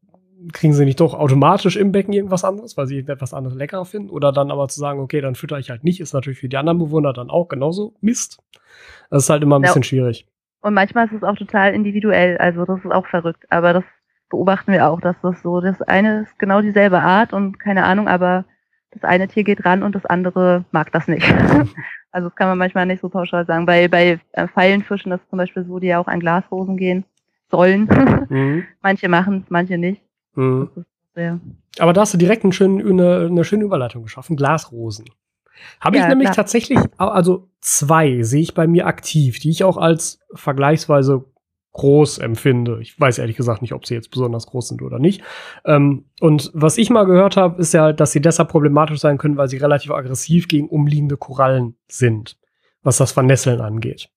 [0.52, 4.10] kriegen sie nicht doch automatisch im Becken irgendwas anderes, weil sie etwas anderes leckerer finden?
[4.10, 6.58] Oder dann aber zu sagen, okay, dann fütter ich halt nicht, ist natürlich für die
[6.58, 8.40] anderen Bewohner dann auch genauso Mist.
[9.10, 9.68] Das ist halt immer ein ja.
[9.68, 10.28] bisschen schwierig.
[10.62, 13.46] Und manchmal ist es auch total individuell, also das ist auch verrückt.
[13.50, 13.84] Aber das
[14.30, 18.08] beobachten wir auch, dass das so, das eine ist genau dieselbe Art und keine Ahnung,
[18.08, 18.46] aber
[18.94, 21.24] das eine Tier geht ran und das andere mag das nicht.
[22.12, 23.66] also das kann man manchmal nicht so pauschal sagen.
[23.66, 27.06] Bei, bei äh, Pfeilenfischen ist zum Beispiel so, die ja auch an Glasrosen gehen
[27.50, 27.88] sollen.
[28.30, 28.64] Mhm.
[28.82, 30.02] manche machen es, manche nicht.
[30.34, 30.70] Mhm.
[31.78, 34.38] Aber da hast du direkt einen schönen, eine, eine schöne Überleitung geschaffen.
[34.38, 35.06] Glasrosen.
[35.80, 36.36] Habe ja, ich nämlich klar.
[36.36, 41.26] tatsächlich, also zwei sehe ich bei mir aktiv, die ich auch als vergleichsweise
[41.74, 42.80] groß empfinde.
[42.82, 45.24] Ich weiß ehrlich gesagt nicht, ob sie jetzt besonders groß sind oder nicht.
[45.66, 49.38] Ähm, und was ich mal gehört habe, ist ja, dass sie deshalb problematisch sein können,
[49.38, 52.38] weil sie relativ aggressiv gegen umliegende Korallen sind,
[52.84, 54.10] was das Vernässeln angeht.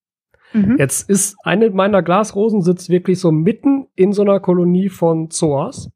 [0.53, 0.77] Mhm.
[0.77, 5.89] Jetzt ist eine meiner Glasrosen sitzt wirklich so mitten in so einer Kolonie von Zoas.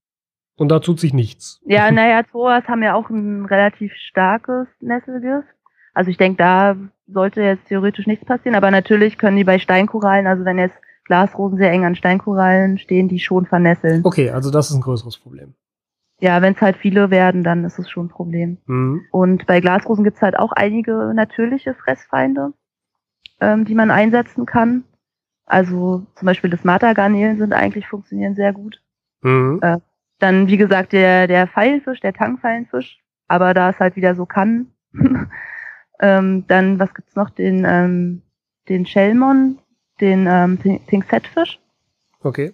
[0.57, 1.59] Und da tut sich nichts.
[1.65, 5.47] Ja, naja, Zoas haben ja auch ein relativ starkes Nesselgift.
[5.93, 6.75] Also ich denke, da
[7.07, 10.75] sollte jetzt theoretisch nichts passieren, aber natürlich können die bei Steinkorallen, also wenn jetzt
[11.11, 14.05] Glasrosen sehr eng an Steinkorallen stehen, die schon vernässeln.
[14.05, 15.55] Okay, also das ist ein größeres Problem.
[16.21, 18.59] Ja, wenn es halt viele werden, dann ist es schon ein Problem.
[18.65, 19.01] Mhm.
[19.11, 22.53] Und bei Glasrosen gibt es halt auch einige natürliche Fressfeinde,
[23.41, 24.85] ähm, die man einsetzen kann.
[25.45, 28.81] Also zum Beispiel das Matagarnelen sind eigentlich funktionieren sehr gut.
[29.21, 29.59] Mhm.
[29.61, 29.79] Äh,
[30.19, 34.67] dann, wie gesagt, der, der Pfeilfisch, der Tangpfeilenfisch, aber da es halt wieder so kann.
[35.99, 37.31] ähm, dann, was gibt's noch?
[37.31, 38.21] Den, ähm,
[38.69, 39.57] den Shellmon,
[40.01, 41.59] den ähm, Pincettfisch.
[42.23, 42.53] Okay.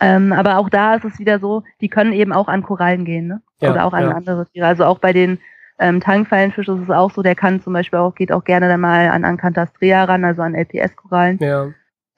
[0.00, 3.26] Ähm, aber auch da ist es wieder so, die können eben auch an Korallen gehen,
[3.26, 3.42] ne?
[3.60, 4.10] Ja, Oder auch an ja.
[4.10, 4.66] andere Tiere.
[4.66, 5.38] Also auch bei den
[5.78, 8.80] ähm, Tangpfeilenfischen ist es auch so, der kann zum Beispiel auch, geht auch gerne dann
[8.80, 11.38] mal an Ancantastrea ran, also an LPS-Korallen.
[11.40, 11.68] Ja.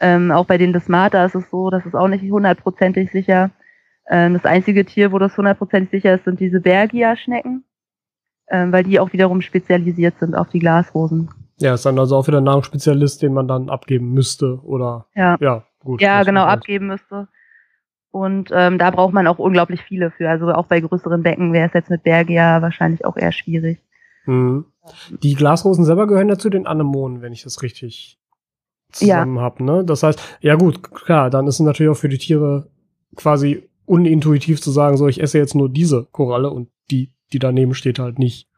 [0.00, 3.50] Ähm, auch bei den Desmata ist es so, das ist auch nicht hundertprozentig sicher.
[4.08, 7.64] Ähm, das einzige Tier, wo das hundertprozentig sicher ist, sind diese Bergia-Schnecken,
[8.50, 11.30] ähm, weil die auch wiederum spezialisiert sind auf die Glasrosen.
[11.58, 15.36] Ja, ist dann also auch wieder ein Nahrungsspezialist, den man dann abgeben müsste oder ja,
[15.40, 16.02] ja gut.
[16.02, 17.28] Ja, genau, abgeben müsste.
[18.10, 20.28] Und ähm, da braucht man auch unglaublich viele für.
[20.28, 23.78] Also auch bei größeren Becken wäre es jetzt mit Bergia wahrscheinlich auch eher schwierig.
[24.26, 24.66] Mhm.
[25.22, 28.18] Die Glasrosen selber gehören ja zu den Anemonen, wenn ich das richtig
[28.90, 29.42] zusammen ja.
[29.42, 29.64] habe.
[29.64, 29.84] Ne?
[29.84, 32.68] Das heißt, ja gut, klar, dann ist es natürlich auch für die Tiere
[33.16, 37.74] quasi unintuitiv zu sagen, so ich esse jetzt nur diese Koralle und die, die daneben
[37.74, 38.48] steht, halt nicht.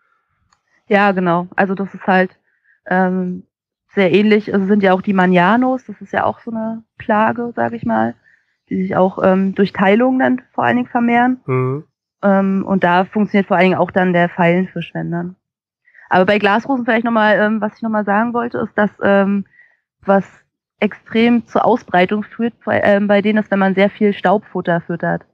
[0.89, 1.49] Ja, genau.
[1.57, 2.31] Also das ist halt
[2.89, 3.45] ähm,
[3.95, 4.53] sehr ähnlich.
[4.53, 7.85] Also sind ja auch die Manianos, das ist ja auch so eine Plage, sage ich
[7.85, 8.15] mal,
[8.69, 11.41] die sich auch ähm, durch Teilung dann vor allen Dingen vermehren.
[11.47, 11.85] Mhm.
[12.23, 15.37] Ähm, und da funktioniert vor allen Dingen auch dann der Pfeilenfisch, wenn dann.
[16.11, 19.45] Aber bei Glasrosen vielleicht nochmal, ähm, was ich nochmal sagen wollte, ist, dass ähm,
[20.05, 20.25] was
[20.81, 25.27] extrem zur Ausbreitung führt, bei, äh, bei denen ist, wenn man sehr viel Staubfutter füttert.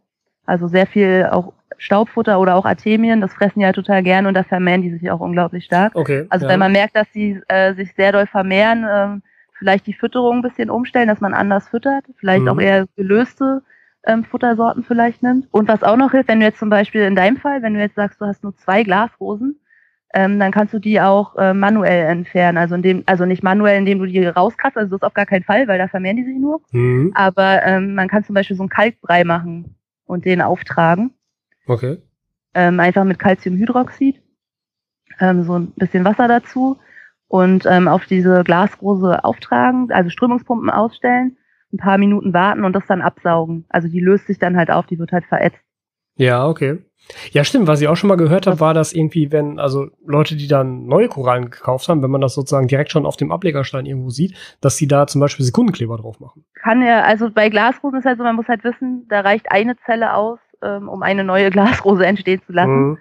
[0.47, 4.35] Also sehr viel auch Staubfutter oder auch Artemien, das fressen die halt total gerne und
[4.35, 5.95] da vermehren die sich auch unglaublich stark.
[5.95, 6.53] Okay, also ja.
[6.53, 9.23] wenn man merkt, dass sie äh, sich sehr doll vermehren, ähm,
[9.59, 12.49] vielleicht die Fütterung ein bisschen umstellen, dass man anders füttert, vielleicht mhm.
[12.49, 13.63] auch eher gelöste
[14.07, 15.47] ähm, Futtersorten vielleicht nimmt.
[15.51, 17.81] Und was auch noch hilft, wenn du jetzt zum Beispiel in deinem Fall, wenn du
[17.81, 19.59] jetzt sagst, du hast nur zwei Glasrosen,
[20.15, 22.57] ähm, dann kannst du die auch äh, manuell entfernen.
[22.57, 25.43] Also, indem, also nicht manuell, indem du die rauskratzt, also das ist auf gar keinen
[25.43, 26.61] Fall, weil da vermehren die sich nur.
[26.71, 27.13] Mhm.
[27.15, 29.75] Aber ähm, man kann zum Beispiel so einen Kalkbrei machen
[30.07, 31.14] und den auftragen.
[31.67, 31.99] Okay.
[32.55, 34.21] Ähm, einfach mit Calciumhydroxid,
[35.21, 36.79] ähm, so ein bisschen Wasser dazu
[37.29, 41.37] und ähm, auf diese Glasrose auftragen, also Strömungspumpen ausstellen,
[41.73, 43.65] ein paar Minuten warten und das dann absaugen.
[43.69, 45.59] Also die löst sich dann halt auf, die wird halt verätzt.
[46.17, 46.79] Ja, okay.
[47.33, 47.67] Ja, stimmt.
[47.67, 50.87] Was ich auch schon mal gehört habe, war, dass irgendwie, wenn, also Leute, die dann
[50.87, 54.37] neue Korallen gekauft haben, wenn man das sozusagen direkt schon auf dem Ablegerstein irgendwo sieht,
[54.61, 56.45] dass sie da zum Beispiel Sekundenkleber drauf machen.
[56.55, 59.77] Kann ja, also bei Glasrosen ist halt so, man muss halt wissen, da reicht eine
[59.85, 62.91] Zelle aus, ähm, um eine neue Glasrose entstehen zu lassen.
[62.91, 62.99] Mhm.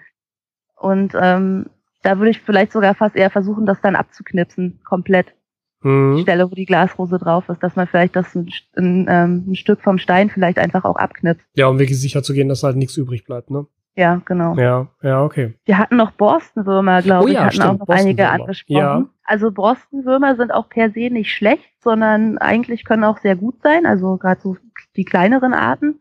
[0.76, 1.67] Und ähm,
[2.02, 5.34] da würde ich vielleicht sogar fast eher versuchen, das dann abzuknipsen, komplett.
[5.82, 6.15] Mhm.
[6.17, 9.56] Die Stelle, wo die Glasrose drauf ist, dass man vielleicht das ein, ein, ähm, ein
[9.56, 11.45] Stück vom Stein vielleicht einfach auch abknipst.
[11.56, 13.65] Ja, um wirklich sicher zu gehen, dass halt nichts übrig bleibt, ne?
[13.95, 14.56] Ja, genau.
[14.56, 15.54] Ja, ja, okay.
[15.65, 18.78] Wir hatten noch Borstenwürmer, glaube oh, ja, ich, hatten stimmt, auch noch einige angesprochen.
[18.78, 19.06] Ja.
[19.23, 23.86] Also Borstenwürmer sind auch per se nicht schlecht, sondern eigentlich können auch sehr gut sein,
[23.86, 24.58] also gerade so
[24.95, 25.99] die kleineren Arten,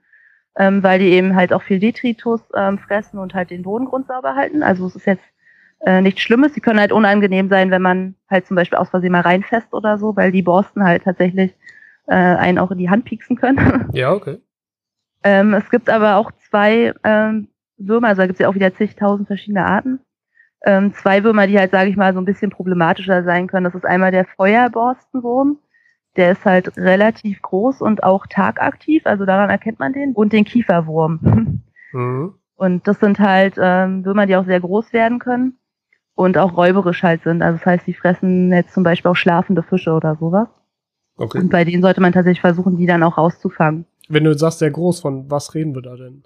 [0.57, 4.35] ähm, weil die eben halt auch viel Detritus ähm, fressen und halt den Bodengrund sauber
[4.35, 4.63] halten.
[4.63, 5.25] Also es ist jetzt
[5.81, 6.55] äh, nichts Schlimmes.
[6.55, 9.99] Sie können halt unangenehm sein, wenn man halt zum Beispiel aus Versehen mal reinfasst oder
[9.99, 11.55] so, weil die Borsten halt tatsächlich
[12.07, 13.89] äh, einen auch in die Hand pieksen können.
[13.93, 14.39] Ja, okay.
[15.25, 18.75] ähm, es gibt aber auch zwei ähm, Würmer, also da gibt es ja auch wieder
[18.75, 20.01] zigtausend verschiedene Arten.
[20.65, 23.65] Ähm, zwei Würmer, die halt, sage ich mal, so ein bisschen problematischer sein können.
[23.65, 25.59] Das ist einmal der Feuerborstenwurm.
[26.17, 30.13] Der ist halt relativ groß und auch tagaktiv, also daran erkennt man den.
[30.13, 31.63] Und den Kieferwurm.
[31.93, 32.35] Mhm.
[32.57, 35.59] Und das sind halt ähm, Würmer, die auch sehr groß werden können
[36.15, 37.43] und auch räuberisch halt sind.
[37.43, 40.49] Also das heißt, die fressen jetzt zum Beispiel auch schlafende Fische oder sowas.
[41.17, 41.39] Okay.
[41.39, 43.87] Und bei denen sollte man tatsächlich versuchen, die dann auch rauszufangen.
[44.09, 46.23] Wenn du sagst, sehr groß, von was reden wir da denn?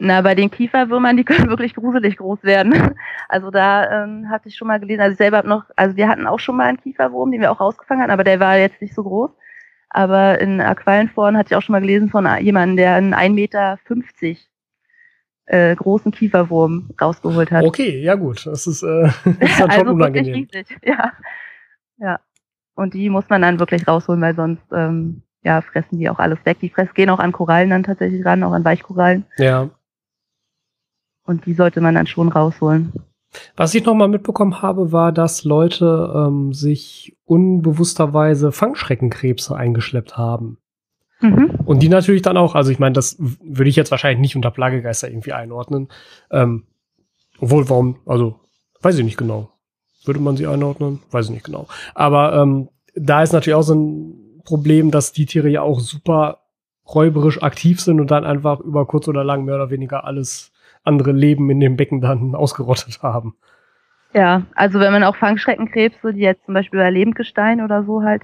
[0.00, 2.94] Na, bei den Kieferwürmern, die können wirklich gruselig groß werden.
[3.28, 6.08] Also da ähm, hatte ich schon mal gelesen, also ich selber habe noch, also wir
[6.08, 8.80] hatten auch schon mal einen Kieferwurm, den wir auch rausgefangen hatten, aber der war jetzt
[8.80, 9.30] nicht so groß.
[9.90, 13.78] Aber in Aquallenforen hatte ich auch schon mal gelesen von jemandem, der einen 1,50 Meter
[15.46, 17.64] äh, großen Kieferwurm rausgeholt hat.
[17.64, 20.46] Okay, ja gut, das ist, äh, das ist schon also unangenehm.
[20.52, 21.12] Riesig, ja.
[21.96, 22.20] ja.
[22.74, 26.38] Und die muss man dann wirklich rausholen, weil sonst ähm, ja, fressen die auch alles
[26.44, 26.58] weg.
[26.60, 29.24] Die fressen, gehen auch an Korallen dann tatsächlich ran, auch an Weichkorallen.
[29.38, 29.70] Ja.
[31.28, 32.92] Und die sollte man dann schon rausholen.
[33.54, 40.56] Was ich noch mal mitbekommen habe, war, dass Leute ähm, sich unbewussterweise Fangschreckenkrebse eingeschleppt haben.
[41.20, 41.50] Mhm.
[41.66, 44.50] Und die natürlich dann auch, also ich meine, das würde ich jetzt wahrscheinlich nicht unter
[44.50, 45.88] Plagegeister irgendwie einordnen.
[46.30, 46.64] Ähm,
[47.38, 48.40] obwohl, warum, also,
[48.80, 49.50] weiß ich nicht genau.
[50.06, 51.00] Würde man sie einordnen?
[51.10, 51.68] Weiß ich nicht genau.
[51.94, 56.38] Aber ähm, da ist natürlich auch so ein Problem, dass die Tiere ja auch super
[56.86, 60.52] räuberisch aktiv sind und dann einfach über kurz oder lang mehr oder weniger alles
[60.88, 63.36] andere Leben in dem Becken dann ausgerottet haben.
[64.14, 68.22] Ja, also wenn man auch Fangschreckenkrebse, die jetzt zum Beispiel bei Lebendgestein oder so halt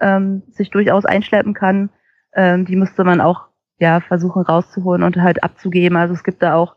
[0.00, 1.90] ähm, sich durchaus einschleppen kann,
[2.34, 3.46] ähm, die müsste man auch
[3.78, 5.96] ja versuchen rauszuholen und halt abzugeben.
[5.96, 6.74] Also es gibt da auch,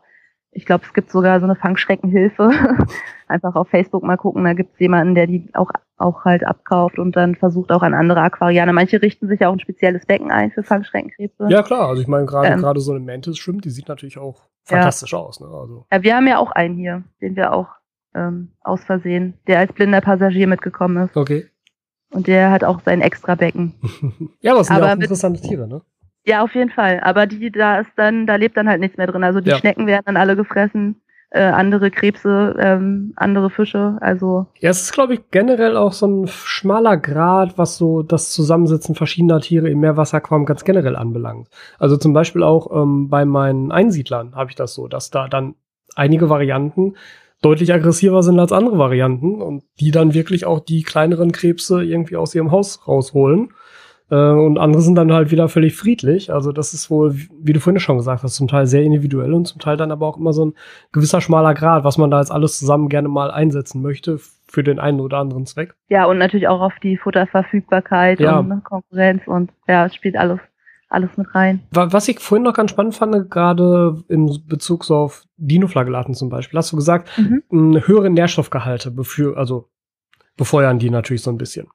[0.52, 2.50] ich glaube, es gibt sogar so eine Fangschreckenhilfe.
[3.28, 6.98] Einfach auf Facebook mal gucken, da gibt es jemanden, der die auch auch halt abkauft
[6.98, 8.72] und dann versucht auch an andere Aquarianer.
[8.72, 11.46] Manche richten sich auch ein spezielles Becken ein für Fangschreckenkrebse.
[11.50, 14.18] Ja klar, also ich meine gerade ähm, gerade so eine Mantis schwimmt, die sieht natürlich
[14.18, 15.18] auch fantastisch ja.
[15.18, 15.40] aus.
[15.40, 15.46] Ne?
[15.46, 15.86] Also.
[15.92, 17.68] Ja, wir haben ja auch einen hier, den wir auch
[18.14, 21.16] ähm, aus Versehen, der als blinder Passagier mitgekommen ist.
[21.16, 21.46] Okay.
[22.12, 23.74] Und der hat auch sein extra Becken.
[24.40, 25.82] ja, aber das sind aber ja auch interessante Tiere, ne?
[26.24, 27.00] Ja, auf jeden Fall.
[27.00, 29.24] Aber die, da ist dann, da lebt dann halt nichts mehr drin.
[29.24, 29.56] Also die ja.
[29.56, 33.96] Schnecken werden dann alle gefressen äh, andere Krebse, ähm, andere Fische.
[34.00, 38.30] Also ja, es ist glaube ich generell auch so ein schmaler Grad, was so das
[38.32, 41.48] Zusammensitzen verschiedener Tiere im Meerwasseraquarium ganz generell anbelangt.
[41.78, 45.54] Also zum Beispiel auch ähm, bei meinen Einsiedlern habe ich das so, dass da dann
[45.94, 46.96] einige Varianten
[47.42, 52.16] deutlich aggressiver sind als andere Varianten und die dann wirklich auch die kleineren Krebse irgendwie
[52.16, 53.52] aus ihrem Haus rausholen
[54.16, 56.32] und andere sind dann halt wieder völlig friedlich.
[56.32, 59.46] Also das ist wohl, wie du vorhin schon gesagt hast, zum Teil sehr individuell und
[59.46, 60.54] zum Teil dann aber auch immer so ein
[60.92, 64.18] gewisser schmaler Grad, was man da jetzt alles zusammen gerne mal einsetzen möchte
[64.48, 65.74] für den einen oder anderen Zweck.
[65.88, 68.40] Ja, und natürlich auch auf die Futterverfügbarkeit ja.
[68.40, 70.40] und ne, Konkurrenz und ja, es spielt alles
[70.90, 71.62] alles mit rein.
[71.70, 76.58] Was ich vorhin noch ganz spannend fand, gerade in Bezug so auf Dinoflagellaten zum Beispiel,
[76.58, 77.80] hast du gesagt, mhm.
[77.86, 78.92] höhere Nährstoffgehalte
[79.36, 79.68] also
[80.36, 81.68] befeuern die natürlich so ein bisschen.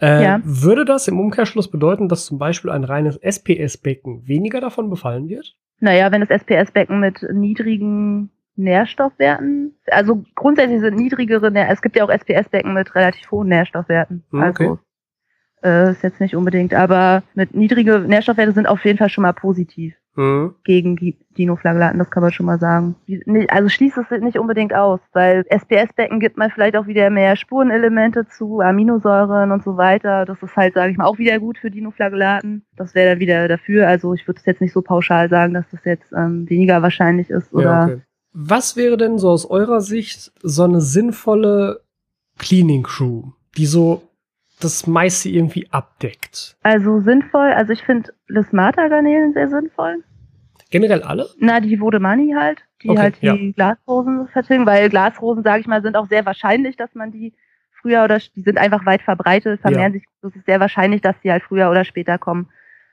[0.00, 0.40] Äh, ja.
[0.44, 5.56] Würde das im Umkehrschluss bedeuten, dass zum Beispiel ein reines SPS-Becken weniger davon befallen wird?
[5.80, 12.10] Naja, wenn das SPS-Becken mit niedrigen Nährstoffwerten, also grundsätzlich sind niedrigere, es gibt ja auch
[12.10, 14.24] SPS-Becken mit relativ hohen Nährstoffwerten.
[14.30, 14.66] Hm, okay.
[14.66, 14.78] Also
[15.62, 19.32] äh, ist jetzt nicht unbedingt, aber mit niedrige Nährstoffwerte sind auf jeden Fall schon mal
[19.32, 20.54] positiv mhm.
[20.64, 22.94] gegen die Dinoflagellaten, das kann man schon mal sagen.
[23.48, 28.26] Also schließt es nicht unbedingt aus, weil SPS-Becken gibt man vielleicht auch wieder mehr Spurenelemente
[28.28, 30.24] zu, Aminosäuren und so weiter.
[30.24, 32.64] Das ist halt, sage ich mal, auch wieder gut für Dinoflagellaten.
[32.76, 33.88] Das wäre dann wieder dafür.
[33.88, 37.30] Also ich würde es jetzt nicht so pauschal sagen, dass das jetzt ähm, weniger wahrscheinlich
[37.30, 37.64] ist oder.
[37.64, 38.00] Ja, okay.
[38.36, 41.82] Was wäre denn so aus eurer Sicht so eine sinnvolle
[42.38, 44.02] Cleaning Crew, die so
[44.64, 46.56] das meiste irgendwie abdeckt.
[46.62, 50.02] Also sinnvoll, also ich finde Lismata-Garnelen sehr sinnvoll.
[50.70, 51.28] Generell alle?
[51.38, 53.36] Na, die Vodemani halt, die okay, halt die ja.
[53.54, 57.32] Glasrosen vertilgen, weil Glasrosen, sage ich mal, sind auch sehr wahrscheinlich, dass man die
[57.80, 60.00] früher oder die sind einfach weit verbreitet, vermehren ja.
[60.00, 62.48] sich, das ist sehr wahrscheinlich, dass die halt früher oder später kommen.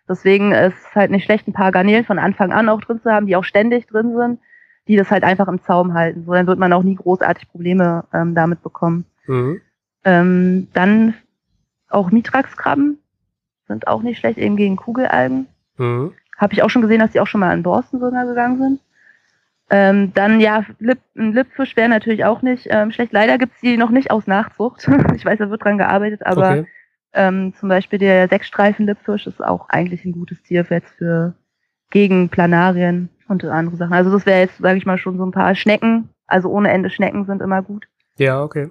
[0.07, 3.10] Deswegen ist es halt nicht schlecht, ein paar Garnelen von Anfang an auch drin zu
[3.10, 4.39] haben, die auch ständig drin sind,
[4.88, 6.25] die das halt einfach im Zaum halten.
[6.25, 9.05] So, dann wird man auch nie großartig Probleme ähm, damit bekommen.
[9.27, 9.62] Mhm.
[10.03, 11.13] Ähm, dann
[11.93, 12.99] auch Mitrax-Krabben
[13.67, 15.47] sind auch nicht schlecht, eben gegen Kugelalgen.
[15.77, 16.13] Mhm.
[16.38, 18.80] Habe ich auch schon gesehen, dass die auch schon mal an Borsten sogar gegangen sind.
[19.69, 23.13] Ähm, dann ja, Lip, ein Lippfisch wäre natürlich auch nicht ähm, schlecht.
[23.13, 24.88] Leider gibt's die noch nicht aus Nachzucht.
[25.15, 26.65] ich weiß, da wird dran gearbeitet, aber okay.
[27.13, 31.36] ähm, zum Beispiel der Sechsstreifen-Lippfisch ist auch eigentlich ein gutes Tier für jetzt für
[31.89, 33.93] gegen Planarien und andere Sachen.
[33.93, 36.10] Also das wäre jetzt, sage ich mal, schon so ein paar Schnecken.
[36.27, 37.88] Also ohne Ende Schnecken sind immer gut.
[38.17, 38.69] Ja, okay.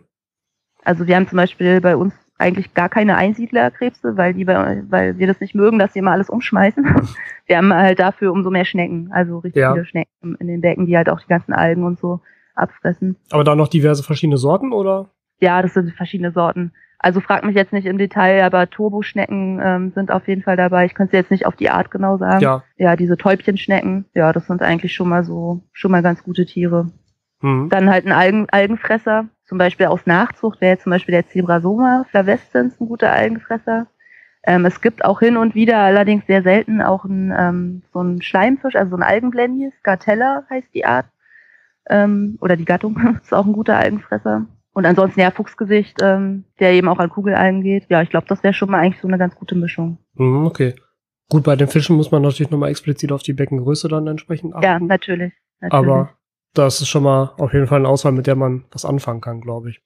[0.85, 5.27] Also wir haben zum Beispiel bei uns eigentlich gar keine Einsiedlerkrebse, weil die, weil wir
[5.27, 6.85] das nicht mögen, dass sie immer alles umschmeißen.
[7.47, 9.73] Wir haben halt dafür umso mehr Schnecken, also richtig ja.
[9.73, 12.21] viele Schnecken in den Becken, die halt auch die ganzen Algen und so
[12.55, 13.17] abfressen.
[13.33, 15.11] Aber da noch diverse verschiedene Sorten, oder?
[15.41, 16.73] Ja, das sind verschiedene Sorten.
[17.03, 20.85] Also frag mich jetzt nicht im Detail, aber Turboschnecken ähm, sind auf jeden Fall dabei.
[20.85, 22.41] Ich könnte jetzt nicht auf die Art genau sagen.
[22.41, 22.63] Ja.
[22.77, 26.91] Ja, diese Täubchenschnecken, ja, das sind eigentlich schon mal so, schon mal ganz gute Tiere.
[27.43, 27.69] Mhm.
[27.69, 32.81] Dann halt ein Algen, Algenfresser, zum Beispiel aus Nachzucht wäre zum Beispiel der Zebrasoma flavescens
[32.81, 33.87] ein guter Algenfresser.
[34.43, 38.23] Ähm, es gibt auch hin und wieder, allerdings sehr selten, auch ein, ähm, so ein
[38.23, 41.07] Schleimfisch, also so ein Algenblenny, Scartella heißt die Art.
[41.89, 44.47] Ähm, oder die Gattung, ist auch ein guter Algenfresser.
[44.73, 47.87] Und ansonsten ja Fuchsgesicht, ähm, der eben auch an Kugelalgen geht.
[47.91, 49.99] Ja, ich glaube, das wäre schon mal eigentlich so eine ganz gute Mischung.
[50.15, 50.75] Mhm, okay.
[51.29, 54.65] Gut, bei den Fischen muss man natürlich nochmal explizit auf die Beckengröße dann entsprechend achten.
[54.65, 55.33] Ja, natürlich.
[55.61, 55.73] natürlich.
[55.73, 56.11] Aber
[56.55, 59.41] das ist schon mal auf jeden Fall eine Auswahl, mit der man was anfangen kann,
[59.41, 59.81] glaube ich.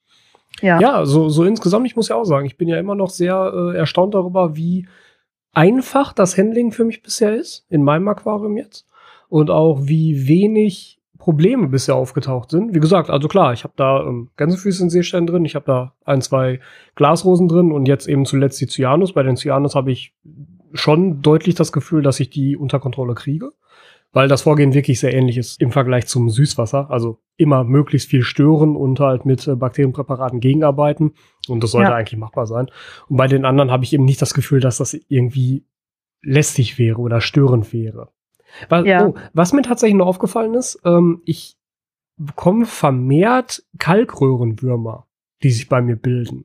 [0.60, 0.80] Ja.
[0.80, 3.52] Ja, so, so insgesamt, ich muss ja auch sagen, ich bin ja immer noch sehr
[3.54, 4.86] äh, erstaunt darüber, wie
[5.52, 8.86] einfach das Handling für mich bisher ist, in meinem Aquarium jetzt.
[9.28, 12.74] Und auch wie wenig Probleme bisher aufgetaucht sind.
[12.74, 15.94] Wie gesagt, also klar, ich habe da ähm, Gänsefüße in Seestellen drin, ich habe da
[16.04, 16.60] ein, zwei
[16.96, 19.14] Glasrosen drin und jetzt eben zuletzt die Cyanus.
[19.14, 20.12] Bei den Cyanus habe ich
[20.74, 23.52] schon deutlich das Gefühl, dass ich die unter Kontrolle kriege,
[24.14, 26.90] weil das Vorgehen wirklich sehr ähnlich ist im Vergleich zum Süßwasser.
[26.90, 31.14] Also immer möglichst viel stören und halt mit äh, Bakterienpräparaten gegenarbeiten
[31.48, 31.96] und das sollte ja.
[31.96, 32.70] eigentlich machbar sein.
[33.08, 35.66] Und bei den anderen habe ich eben nicht das Gefühl, dass das irgendwie
[36.22, 38.08] lästig wäre oder störend wäre.
[38.68, 39.08] Was, ja.
[39.08, 41.56] oh, was mir tatsächlich noch aufgefallen ist, ähm, ich
[42.16, 45.08] bekomme vermehrt Kalkröhrenwürmer,
[45.42, 46.44] die sich bei mir bilden.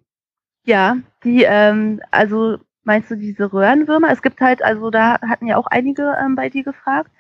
[0.66, 4.12] Ja, die, ähm, also meinst du diese Röhrenwürmer?
[4.12, 7.12] Es gibt halt, also da hatten ja auch einige ähm, bei dir gefragt,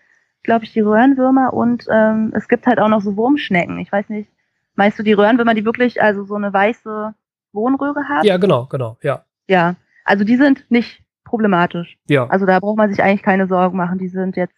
[0.43, 3.77] glaube ich, die Röhrenwürmer und ähm, es gibt halt auch noch so Wurmschnecken.
[3.79, 4.29] Ich weiß nicht,
[4.75, 7.13] meinst du die Röhrenwürmer, die wirklich also so eine weiße
[7.51, 8.25] Wohnröhre haben?
[8.25, 9.25] Ja, genau, genau, ja.
[9.47, 9.75] Ja,
[10.05, 11.97] also die sind nicht problematisch.
[12.07, 12.27] Ja.
[12.27, 13.99] Also da braucht man sich eigentlich keine Sorgen machen.
[13.99, 14.55] Die sind jetzt,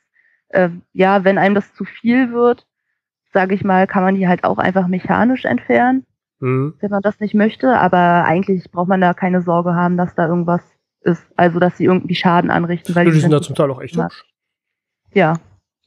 [0.50, 2.66] äh, ja, wenn einem das zu viel wird,
[3.34, 6.06] sage ich mal, kann man die halt auch einfach mechanisch entfernen,
[6.40, 6.76] mhm.
[6.80, 7.78] wenn man das nicht möchte.
[7.78, 10.62] Aber eigentlich braucht man da keine Sorge haben, dass da irgendwas
[11.02, 11.26] ist.
[11.36, 12.96] Also dass sie irgendwie Schaden anrichten.
[12.96, 14.26] Weil die, die sind da zum Teil auch echt hübsch.
[15.14, 15.34] Ja,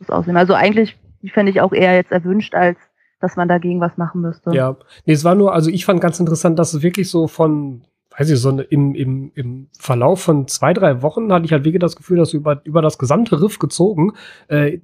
[0.05, 0.37] das aussehen.
[0.37, 0.99] Also eigentlich
[1.33, 2.79] fände ich auch eher jetzt erwünscht, als
[3.21, 4.53] dass man dagegen was machen müsste.
[4.53, 7.83] Ja, nee, es war nur, also ich fand ganz interessant, dass es wirklich so von
[8.17, 11.81] weiß ich, so im, im, im Verlauf von zwei, drei Wochen hatte ich halt wirklich
[11.81, 14.13] das Gefühl, dass über, über das gesamte Riff gezogen
[14.49, 14.79] äh,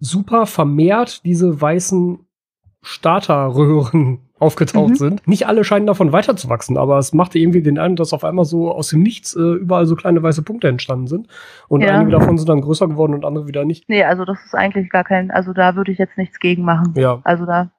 [0.00, 2.20] super vermehrt diese weißen
[2.82, 4.94] Starterröhren aufgetaucht mhm.
[4.96, 5.28] sind.
[5.28, 8.70] Nicht alle scheinen davon weiterzuwachsen, aber es machte irgendwie den Eindruck, dass auf einmal so
[8.70, 11.28] aus dem Nichts äh, überall so kleine weiße Punkte entstanden sind.
[11.68, 11.94] Und ja.
[11.94, 13.88] einige davon sind dann größer geworden und andere wieder nicht.
[13.88, 16.94] Nee, also das ist eigentlich gar kein, also da würde ich jetzt nichts gegen machen.
[16.96, 17.20] Ja.
[17.24, 17.70] Also da,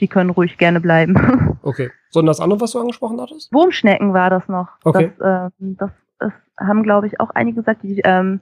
[0.00, 1.16] die können ruhig gerne bleiben.
[1.62, 1.90] Okay.
[2.08, 3.52] Sondern das andere, was du angesprochen hattest?
[3.52, 4.68] Wurmschnecken war das noch.
[4.82, 5.12] Okay.
[5.18, 8.40] Das, äh, das ist, haben, glaube ich, auch einige gesagt, die, ähm,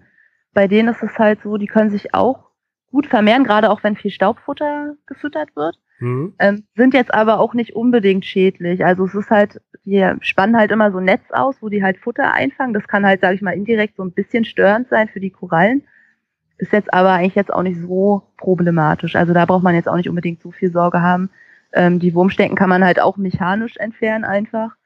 [0.54, 2.48] bei denen ist es halt so, die können sich auch
[2.92, 5.78] gut vermehren, gerade auch wenn viel Staubfutter gefüttert wird.
[6.00, 6.34] Mhm.
[6.38, 8.84] Ähm, sind jetzt aber auch nicht unbedingt schädlich.
[8.84, 11.98] Also es ist halt, die spannen halt immer so ein Netz aus, wo die halt
[11.98, 12.74] Futter einfangen.
[12.74, 15.82] Das kann halt, sage ich mal, indirekt so ein bisschen störend sein für die Korallen.
[16.58, 19.16] Ist jetzt aber eigentlich jetzt auch nicht so problematisch.
[19.16, 21.30] Also da braucht man jetzt auch nicht unbedingt so viel Sorge haben.
[21.72, 24.76] Ähm, die Wurmstecken kann man halt auch mechanisch entfernen einfach.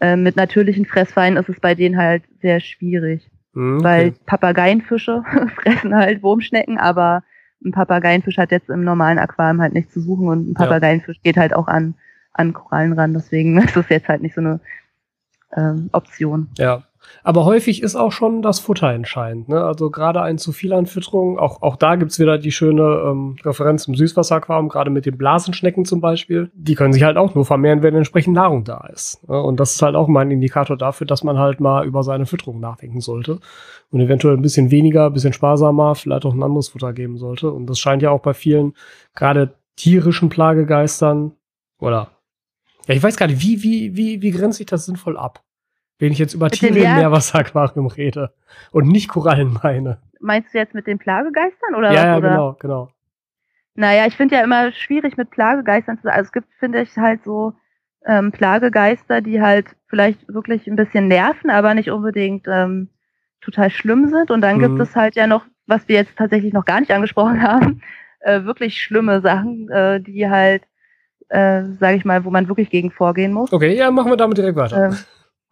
[0.00, 3.30] Ähm, mit natürlichen Fressfeinden ist es bei denen halt sehr schwierig.
[3.52, 3.84] Mhm, okay.
[3.84, 5.22] Weil Papageienfische
[5.54, 7.22] fressen halt Wurmschnecken, aber
[7.64, 11.22] ein Papageienfisch hat jetzt im normalen Aquarium halt nichts zu suchen und ein Papageienfisch ja.
[11.22, 11.94] geht halt auch an,
[12.32, 13.14] an Korallen ran.
[13.14, 14.60] Deswegen ist es jetzt halt nicht so eine
[15.56, 16.48] ähm, Option.
[16.58, 16.84] Ja.
[17.24, 19.48] Aber häufig ist auch schon das Futter entscheidend.
[19.48, 19.62] Ne?
[19.62, 23.36] Also gerade ein zu viel an Fütterung, auch, auch da gibt's wieder die schöne ähm,
[23.44, 26.50] Referenz zum Süßwasseraquarium, gerade mit den Blasenschnecken zum Beispiel.
[26.54, 29.26] Die können sich halt auch nur vermehren, wenn entsprechend Nahrung da ist.
[29.28, 29.40] Ne?
[29.40, 32.26] Und das ist halt auch mal ein Indikator dafür, dass man halt mal über seine
[32.26, 33.38] Fütterung nachdenken sollte.
[33.90, 37.50] Und eventuell ein bisschen weniger, ein bisschen sparsamer, vielleicht auch ein anderes Futter geben sollte.
[37.50, 38.74] Und das scheint ja auch bei vielen,
[39.14, 41.32] gerade tierischen Plagegeistern,
[41.78, 42.10] oder
[42.86, 45.42] ja, ich weiß gar nicht, wie, wie, wie, wie grenzt sich das sinnvoll ab?
[46.02, 48.34] Wenn ich jetzt über Tiere im Meerwasseraquarium rede
[48.72, 49.98] und nicht Korallen meine.
[50.18, 51.92] Meinst du jetzt mit den Plagegeistern oder?
[51.92, 52.28] Ja, ja oder?
[52.28, 52.90] genau, genau.
[53.74, 56.16] Naja, ich finde ja immer schwierig mit Plagegeistern zu sagen.
[56.16, 57.54] Also es gibt, finde ich, halt so
[58.04, 62.88] ähm, Plagegeister, die halt vielleicht wirklich ein bisschen nerven, aber nicht unbedingt ähm,
[63.40, 64.32] total schlimm sind.
[64.32, 64.62] Und dann mhm.
[64.62, 67.80] gibt es halt ja noch, was wir jetzt tatsächlich noch gar nicht angesprochen haben,
[68.20, 70.64] äh, wirklich schlimme Sachen, äh, die halt,
[71.28, 73.52] äh, sage ich mal, wo man wirklich gegen vorgehen muss.
[73.52, 74.86] Okay, ja, machen wir damit direkt weiter.
[74.86, 74.96] Ähm,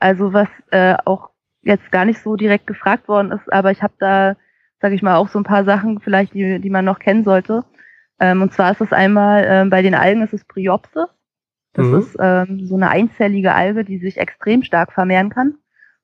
[0.00, 1.30] also was äh, auch
[1.62, 4.36] jetzt gar nicht so direkt gefragt worden ist, aber ich habe da,
[4.80, 7.64] sage ich mal, auch so ein paar Sachen vielleicht, die, die man noch kennen sollte.
[8.18, 11.06] Ähm, und zwar ist es einmal, ähm, bei den Algen ist es Bryopsis.
[11.74, 11.98] Das mhm.
[11.98, 15.54] ist ähm, so eine einzellige Alge, die sich extrem stark vermehren kann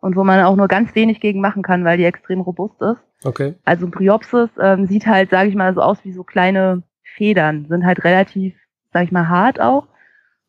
[0.01, 3.01] und wo man auch nur ganz wenig gegen machen kann, weil die extrem robust ist.
[3.25, 3.55] Okay.
[3.65, 7.85] Also Bryopsis ähm, sieht halt, sage ich mal, so aus wie so kleine Federn, sind
[7.85, 8.55] halt relativ,
[8.93, 9.89] sage ich mal, hart auch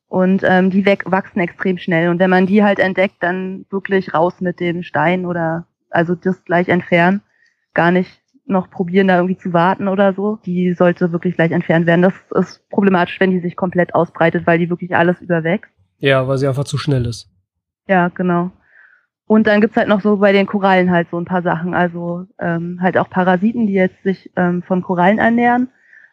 [0.08, 2.10] und ähm, die weg, wachsen extrem schnell.
[2.10, 6.43] Und wenn man die halt entdeckt, dann wirklich raus mit dem Stein oder also das
[6.46, 7.22] gleich entfernen.
[7.74, 10.38] Gar nicht noch probieren, da irgendwie zu warten oder so.
[10.46, 12.02] Die sollte wirklich gleich entfernt werden.
[12.02, 15.72] Das ist problematisch, wenn die sich komplett ausbreitet, weil die wirklich alles überwächst.
[16.00, 17.30] Ja, weil sie einfach zu schnell ist.
[17.88, 18.52] Ja, genau.
[19.26, 21.74] Und dann gibt's halt noch so bei den Korallen halt so ein paar Sachen.
[21.74, 25.70] Also ähm, halt auch Parasiten, die jetzt sich ähm, von Korallen ernähren.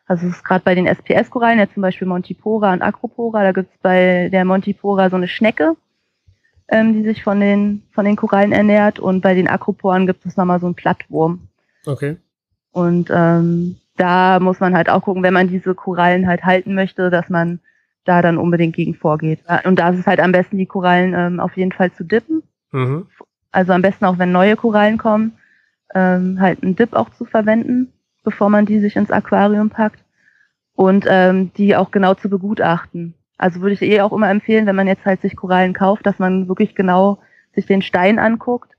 [0.07, 3.79] Also es ist gerade bei den SPS-Korallen, jetzt zum Beispiel Montipora und Acropora, da gibt's
[3.81, 5.77] bei der Montipora so eine Schnecke,
[6.69, 10.37] ähm, die sich von den, von den Korallen ernährt und bei den Acroporen gibt es
[10.37, 11.48] nochmal so einen Plattwurm.
[11.87, 12.17] Okay.
[12.73, 17.09] Und ähm, da muss man halt auch gucken, wenn man diese Korallen halt halten möchte,
[17.09, 17.61] dass man
[18.05, 19.40] da dann unbedingt gegen vorgeht.
[19.65, 22.42] Und da ist es halt am besten, die Korallen ähm, auf jeden Fall zu dippen.
[22.73, 23.07] Mhm.
[23.52, 25.38] Also am besten auch, wenn neue Korallen kommen,
[25.94, 27.94] ähm, halt einen Dip auch zu verwenden
[28.25, 30.00] bevor man die sich ins Aquarium packt.
[30.77, 33.14] und ähm, die auch genau zu begutachten.
[33.38, 36.18] Also würde ich eh auch immer empfehlen, wenn man jetzt halt sich Korallen kauft, dass
[36.18, 37.18] man wirklich genau
[37.54, 38.72] sich den Stein anguckt,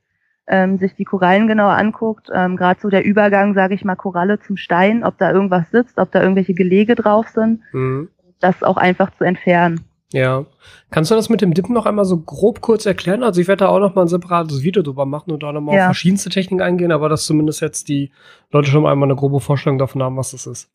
[0.48, 4.40] ähm, sich die Korallen genauer anguckt, ähm, gerade so der Übergang, sage ich mal, Koralle
[4.40, 8.10] zum Stein, ob da irgendwas sitzt, ob da irgendwelche Gelege drauf sind, mhm.
[8.40, 9.82] das auch einfach zu entfernen.
[10.16, 10.46] Ja.
[10.92, 13.22] Kannst du das mit dem Dippen noch einmal so grob kurz erklären?
[13.22, 15.60] Also ich werde da auch noch mal ein separates Video drüber machen und da noch
[15.60, 15.82] mal ja.
[15.82, 18.12] auf verschiedenste Techniken eingehen, aber dass zumindest jetzt die
[18.50, 20.72] Leute schon einmal eine grobe Vorstellung davon haben, was das ist.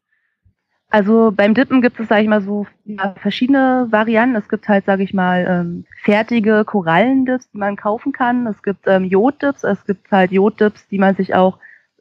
[0.91, 2.67] Also beim Dippen gibt es, sage ich mal, so
[3.17, 4.37] verschiedene Varianten.
[4.37, 8.47] Es gibt halt, sage ich mal, ähm, fertige Korallendips, die man kaufen kann.
[8.47, 11.59] Es gibt ähm, Joddips, es gibt halt Joddips, die man sich auch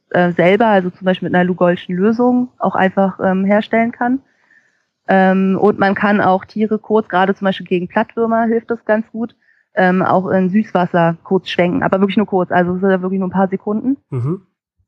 [0.10, 4.24] äh, selber, also zum Beispiel mit einer Lugolschen Lösung, auch einfach ähm, herstellen kann.
[5.12, 9.10] Ähm, und man kann auch Tiere kurz, gerade zum Beispiel gegen Plattwürmer hilft das ganz
[9.12, 9.36] gut,
[9.74, 13.20] ähm, auch in Süßwasser kurz schwenken, aber wirklich nur kurz, also es sind ja wirklich
[13.20, 13.98] nur ein paar Sekunden.
[14.12, 14.44] Mhm.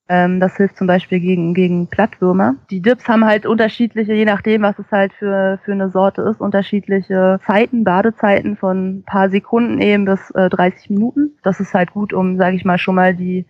[0.08, 2.56] Ähm, das hilft zum Beispiel gegen, gegen Plattwürmer.
[2.70, 6.40] Die Dips haben halt unterschiedliche, je nachdem, was es halt für, für eine Sorte ist,
[6.40, 11.38] unterschiedliche Zeiten, Badezeiten von ein paar Sekunden eben bis äh, 30 Minuten.
[11.44, 13.46] Das ist halt gut, um, sage ich mal, schon mal die,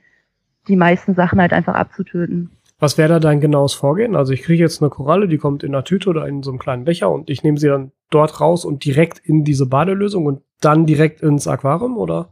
[0.68, 2.52] die meisten Sachen halt einfach abzutöten.
[2.82, 4.16] Was wäre da dein genaues Vorgehen?
[4.16, 6.60] Also ich kriege jetzt eine Koralle, die kommt in einer Tüte oder in so einem
[6.60, 10.42] kleinen Becher und ich nehme sie dann dort raus und direkt in diese Badelösung und
[10.60, 12.30] dann direkt ins Aquarium, oder?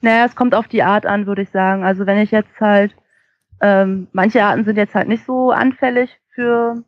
[0.00, 1.84] Naja, es kommt auf die Art an, würde ich sagen.
[1.84, 2.94] Also wenn ich jetzt halt
[3.60, 6.84] ähm, manche Arten sind jetzt halt nicht so anfällig für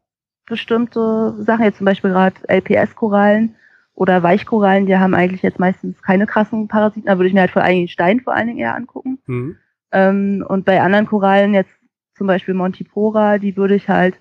[0.46, 3.56] bestimmte Sachen, jetzt zum Beispiel gerade LPS-Korallen
[3.94, 7.50] oder Weichkorallen, die haben eigentlich jetzt meistens keine krassen Parasiten, da würde ich mir halt
[7.50, 9.18] vor allen Dingen Stein vor allen Dingen eher angucken.
[9.26, 9.56] Mhm.
[9.92, 11.79] Ähm, und bei anderen Korallen, jetzt
[12.20, 14.14] zum Beispiel Montipora, die würde ich halt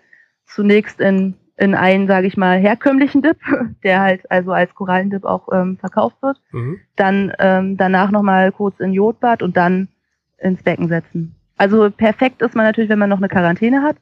[0.45, 3.36] zunächst in, in einen, sage ich mal, herkömmlichen Dip,
[3.84, 6.80] der halt also als Korallendip auch ähm, verkauft wird, mhm.
[6.95, 9.89] dann ähm, danach nochmal kurz in Jodbad und dann
[10.38, 11.36] ins Becken setzen.
[11.58, 13.97] Also perfekt ist man natürlich, wenn man noch eine Quarantäne hat.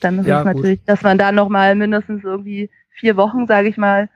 [0.00, 0.88] Dann ist ja, es natürlich, gut.
[0.88, 4.08] dass man da noch mal mindestens irgendwie vier Wochen, sage ich mal,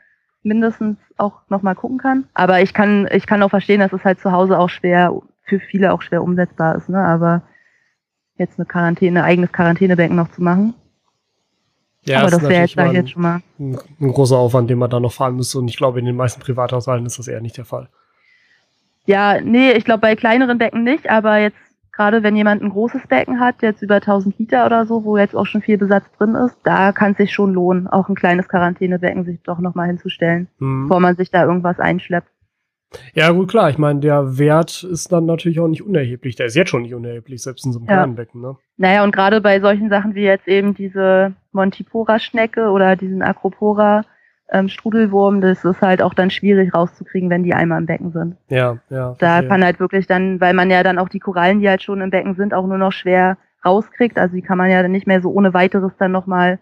[0.43, 2.25] mindestens auch noch mal gucken kann.
[2.35, 5.61] Aber ich kann, ich kann auch verstehen, dass es halt zu Hause auch schwer, für
[5.61, 6.89] viele auch schwer umsetzbar ist.
[6.89, 6.99] Ne?
[6.99, 7.43] Aber
[8.43, 10.75] jetzt eine Quarantäne, ein eigenes Quarantänebecken noch zu machen.
[12.05, 13.43] Ja, aber das wäre jetzt, ich jetzt schon mal.
[13.59, 15.59] Ein, ein großer Aufwand, den man da noch fahren müsste.
[15.59, 17.89] Und ich glaube, in den meisten Privathaushalten ist das eher nicht der Fall.
[19.07, 21.57] Ja, nee, ich glaube bei kleineren Becken nicht, aber jetzt
[21.93, 25.37] Gerade wenn jemand ein großes Becken hat, jetzt über 1000 Liter oder so, wo jetzt
[25.37, 28.49] auch schon viel Besatz drin ist, da kann es sich schon lohnen, auch ein kleines
[28.49, 30.85] Quarantänebecken sich doch nochmal hinzustellen, mhm.
[30.89, 32.29] bevor man sich da irgendwas einschleppt.
[33.15, 33.71] Ja, gut, klar.
[33.71, 36.37] Ich meine, der Wert ist dann natürlich auch nicht unerheblich.
[36.37, 37.95] Der ist jetzt schon nicht unerheblich, selbst in so einem ja.
[37.97, 38.57] kleinen Becken, ne?
[38.77, 44.03] Naja, und gerade bei solchen Sachen wie jetzt eben diese Montipora-Schnecke oder diesen Acropora,
[44.51, 48.37] ähm, Strudelwurm, das ist halt auch dann schwierig rauszukriegen, wenn die einmal im Becken sind.
[48.49, 49.17] Ja, ja.
[49.19, 49.49] Da okay.
[49.49, 52.11] kann halt wirklich dann, weil man ja dann auch die Korallen, die halt schon im
[52.11, 54.19] Becken sind, auch nur noch schwer rauskriegt.
[54.19, 56.59] Also die kann man ja dann nicht mehr so ohne weiteres dann nochmal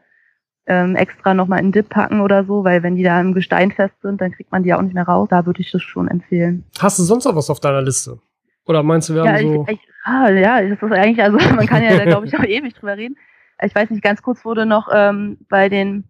[0.67, 3.95] ähm, extra nochmal in Dip packen oder so, weil wenn die da im Gestein fest
[4.03, 5.29] sind, dann kriegt man die auch nicht mehr raus.
[5.31, 6.65] Da würde ich das schon empfehlen.
[6.79, 8.19] Hast du sonst noch was auf deiner Liste?
[8.67, 9.67] Oder meinst du, wir ja, haben so...
[9.69, 12.45] Ich, ich, ah, ja, das ist eigentlich, also man kann ja da, glaube ich, auch
[12.45, 13.17] ewig drüber reden.
[13.63, 16.05] Ich weiß nicht, ganz kurz wurde noch ähm, bei den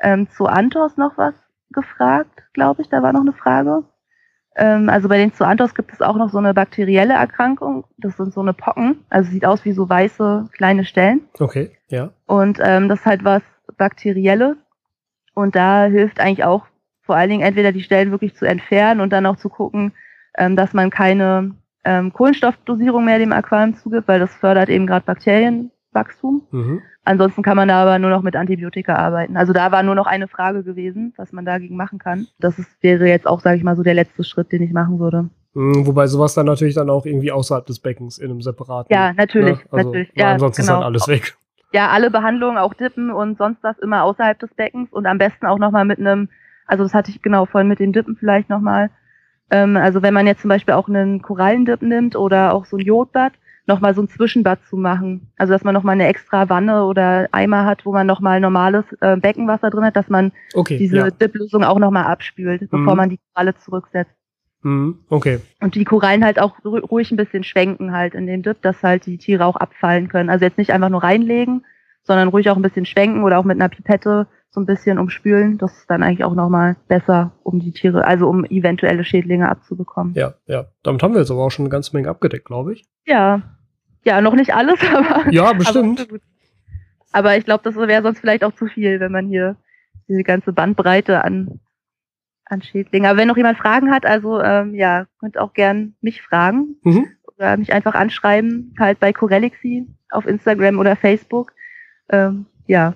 [0.00, 1.34] ähm, zu Antos noch was
[1.70, 2.88] gefragt, glaube ich.
[2.88, 3.84] Da war noch eine Frage.
[4.56, 7.84] Ähm, also bei den Zoanthos gibt es auch noch so eine bakterielle Erkrankung.
[7.98, 9.04] Das sind so eine Pocken.
[9.10, 11.22] Also sieht aus wie so weiße kleine Stellen.
[11.38, 12.10] Okay, ja.
[12.26, 13.42] Und ähm, das ist halt was
[13.76, 14.56] Bakterielles.
[15.34, 16.66] Und da hilft eigentlich auch
[17.02, 19.92] vor allen Dingen entweder die Stellen wirklich zu entfernen und dann auch zu gucken,
[20.38, 21.54] ähm, dass man keine
[21.84, 26.42] ähm, Kohlenstoffdosierung mehr dem Aquarium zugibt, weil das fördert eben gerade Bakterienwachstum.
[26.50, 26.82] Mhm.
[27.04, 29.36] Ansonsten kann man da aber nur noch mit Antibiotika arbeiten.
[29.36, 32.26] Also da war nur noch eine Frage gewesen, was man dagegen machen kann.
[32.38, 34.98] Das ist, wäre jetzt auch, sage ich mal, so der letzte Schritt, den ich machen
[34.98, 35.28] würde.
[35.52, 38.92] Mhm, wobei sowas dann natürlich dann auch irgendwie außerhalb des Beckens in einem separaten.
[38.92, 39.64] Ja, natürlich, ne?
[39.70, 40.12] also, natürlich.
[40.16, 40.72] Ja, ansonsten genau.
[40.72, 41.36] ist dann alles weg.
[41.74, 45.44] Ja, alle Behandlungen, auch Dippen und sonst was immer außerhalb des Beckens und am besten
[45.46, 46.28] auch nochmal mit einem,
[46.68, 48.90] also das hatte ich genau vorhin mit den Dippen vielleicht nochmal.
[49.50, 52.84] Ähm, also wenn man jetzt zum Beispiel auch einen Korallendip nimmt oder auch so ein
[52.84, 53.32] Jodbad,
[53.66, 55.32] nochmal so ein Zwischenbad zu machen.
[55.36, 59.16] Also dass man nochmal eine extra Wanne oder Eimer hat, wo man nochmal normales äh,
[59.16, 61.10] Beckenwasser drin hat, dass man okay, diese ja.
[61.10, 62.68] Dip-Lösung auch nochmal abspült, mhm.
[62.70, 64.14] bevor man die Koralle zurücksetzt.
[64.64, 65.40] Mhm, okay.
[65.60, 69.06] Und die Korallen halt auch ruhig ein bisschen schwenken halt in dem Dip, dass halt
[69.06, 70.30] die Tiere auch abfallen können.
[70.30, 71.64] Also jetzt nicht einfach nur reinlegen,
[72.02, 75.58] sondern ruhig auch ein bisschen schwenken oder auch mit einer Pipette so ein bisschen umspülen.
[75.58, 80.14] Das ist dann eigentlich auch nochmal besser, um die Tiere, also um eventuelle Schädlinge abzubekommen.
[80.14, 80.66] Ja, ja.
[80.82, 82.84] Damit haben wir jetzt aber auch schon eine ganze Menge abgedeckt, glaube ich.
[83.06, 83.42] Ja.
[84.04, 85.30] Ja, noch nicht alles, aber.
[85.30, 86.08] Ja, bestimmt.
[86.08, 86.18] Aber,
[87.12, 89.56] aber ich glaube, das wäre sonst vielleicht auch zu viel, wenn man hier
[90.08, 91.60] diese ganze Bandbreite an,
[92.46, 93.08] an Schädlingen.
[93.08, 96.76] Aber wenn noch jemand Fragen hat, also ähm, ja, könnt auch gern mich fragen.
[96.82, 97.06] Mhm.
[97.36, 101.52] Oder mich einfach anschreiben, halt bei Corelixy auf Instagram oder Facebook.
[102.08, 102.94] Ähm, ja,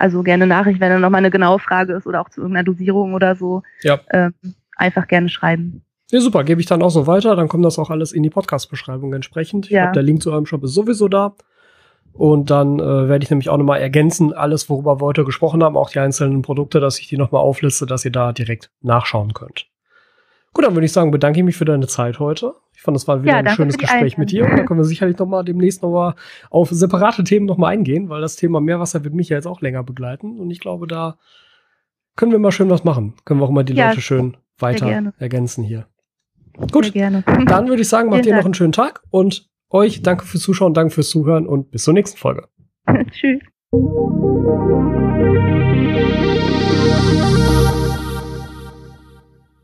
[0.00, 3.12] Also gerne Nachricht, wenn da nochmal eine genaue Frage ist oder auch zu irgendeiner Dosierung
[3.12, 3.62] oder so.
[3.82, 4.00] Ja.
[4.10, 4.32] Ähm,
[4.76, 5.82] einfach gerne schreiben.
[6.10, 7.36] Ja, super, gebe ich dann auch so weiter.
[7.36, 9.66] Dann kommt das auch alles in die Podcast-Beschreibung entsprechend.
[9.66, 9.82] Ich ja.
[9.82, 11.34] glaube, der Link zu eurem Shop ist sowieso da.
[12.12, 15.76] Und dann äh, werde ich nämlich auch nochmal ergänzen, alles, worüber wir heute gesprochen haben,
[15.76, 19.66] auch die einzelnen Produkte, dass ich die nochmal aufliste, dass ihr da direkt nachschauen könnt.
[20.52, 22.54] Gut, dann würde ich sagen, bedanke ich mich für deine Zeit heute.
[22.74, 24.44] Ich fand, es war wieder ja, ein schönes Gespräch mit dir.
[24.44, 26.14] Und da können wir sicherlich noch mal demnächst noch mal
[26.50, 29.60] auf separate Themen noch mal eingehen, weil das Thema Meerwasser wird mich ja jetzt auch
[29.60, 30.40] länger begleiten.
[30.40, 31.18] Und ich glaube, da
[32.16, 33.14] können wir mal schön was machen.
[33.24, 35.86] Können wir auch mal die ja, Leute schön weiter ergänzen hier.
[36.72, 40.42] Gut, dann würde ich sagen, macht ihr noch einen schönen Tag und euch danke fürs
[40.42, 42.48] Zuschauen, danke fürs Zuhören und bis zur nächsten Folge.
[43.10, 43.40] Tschüss.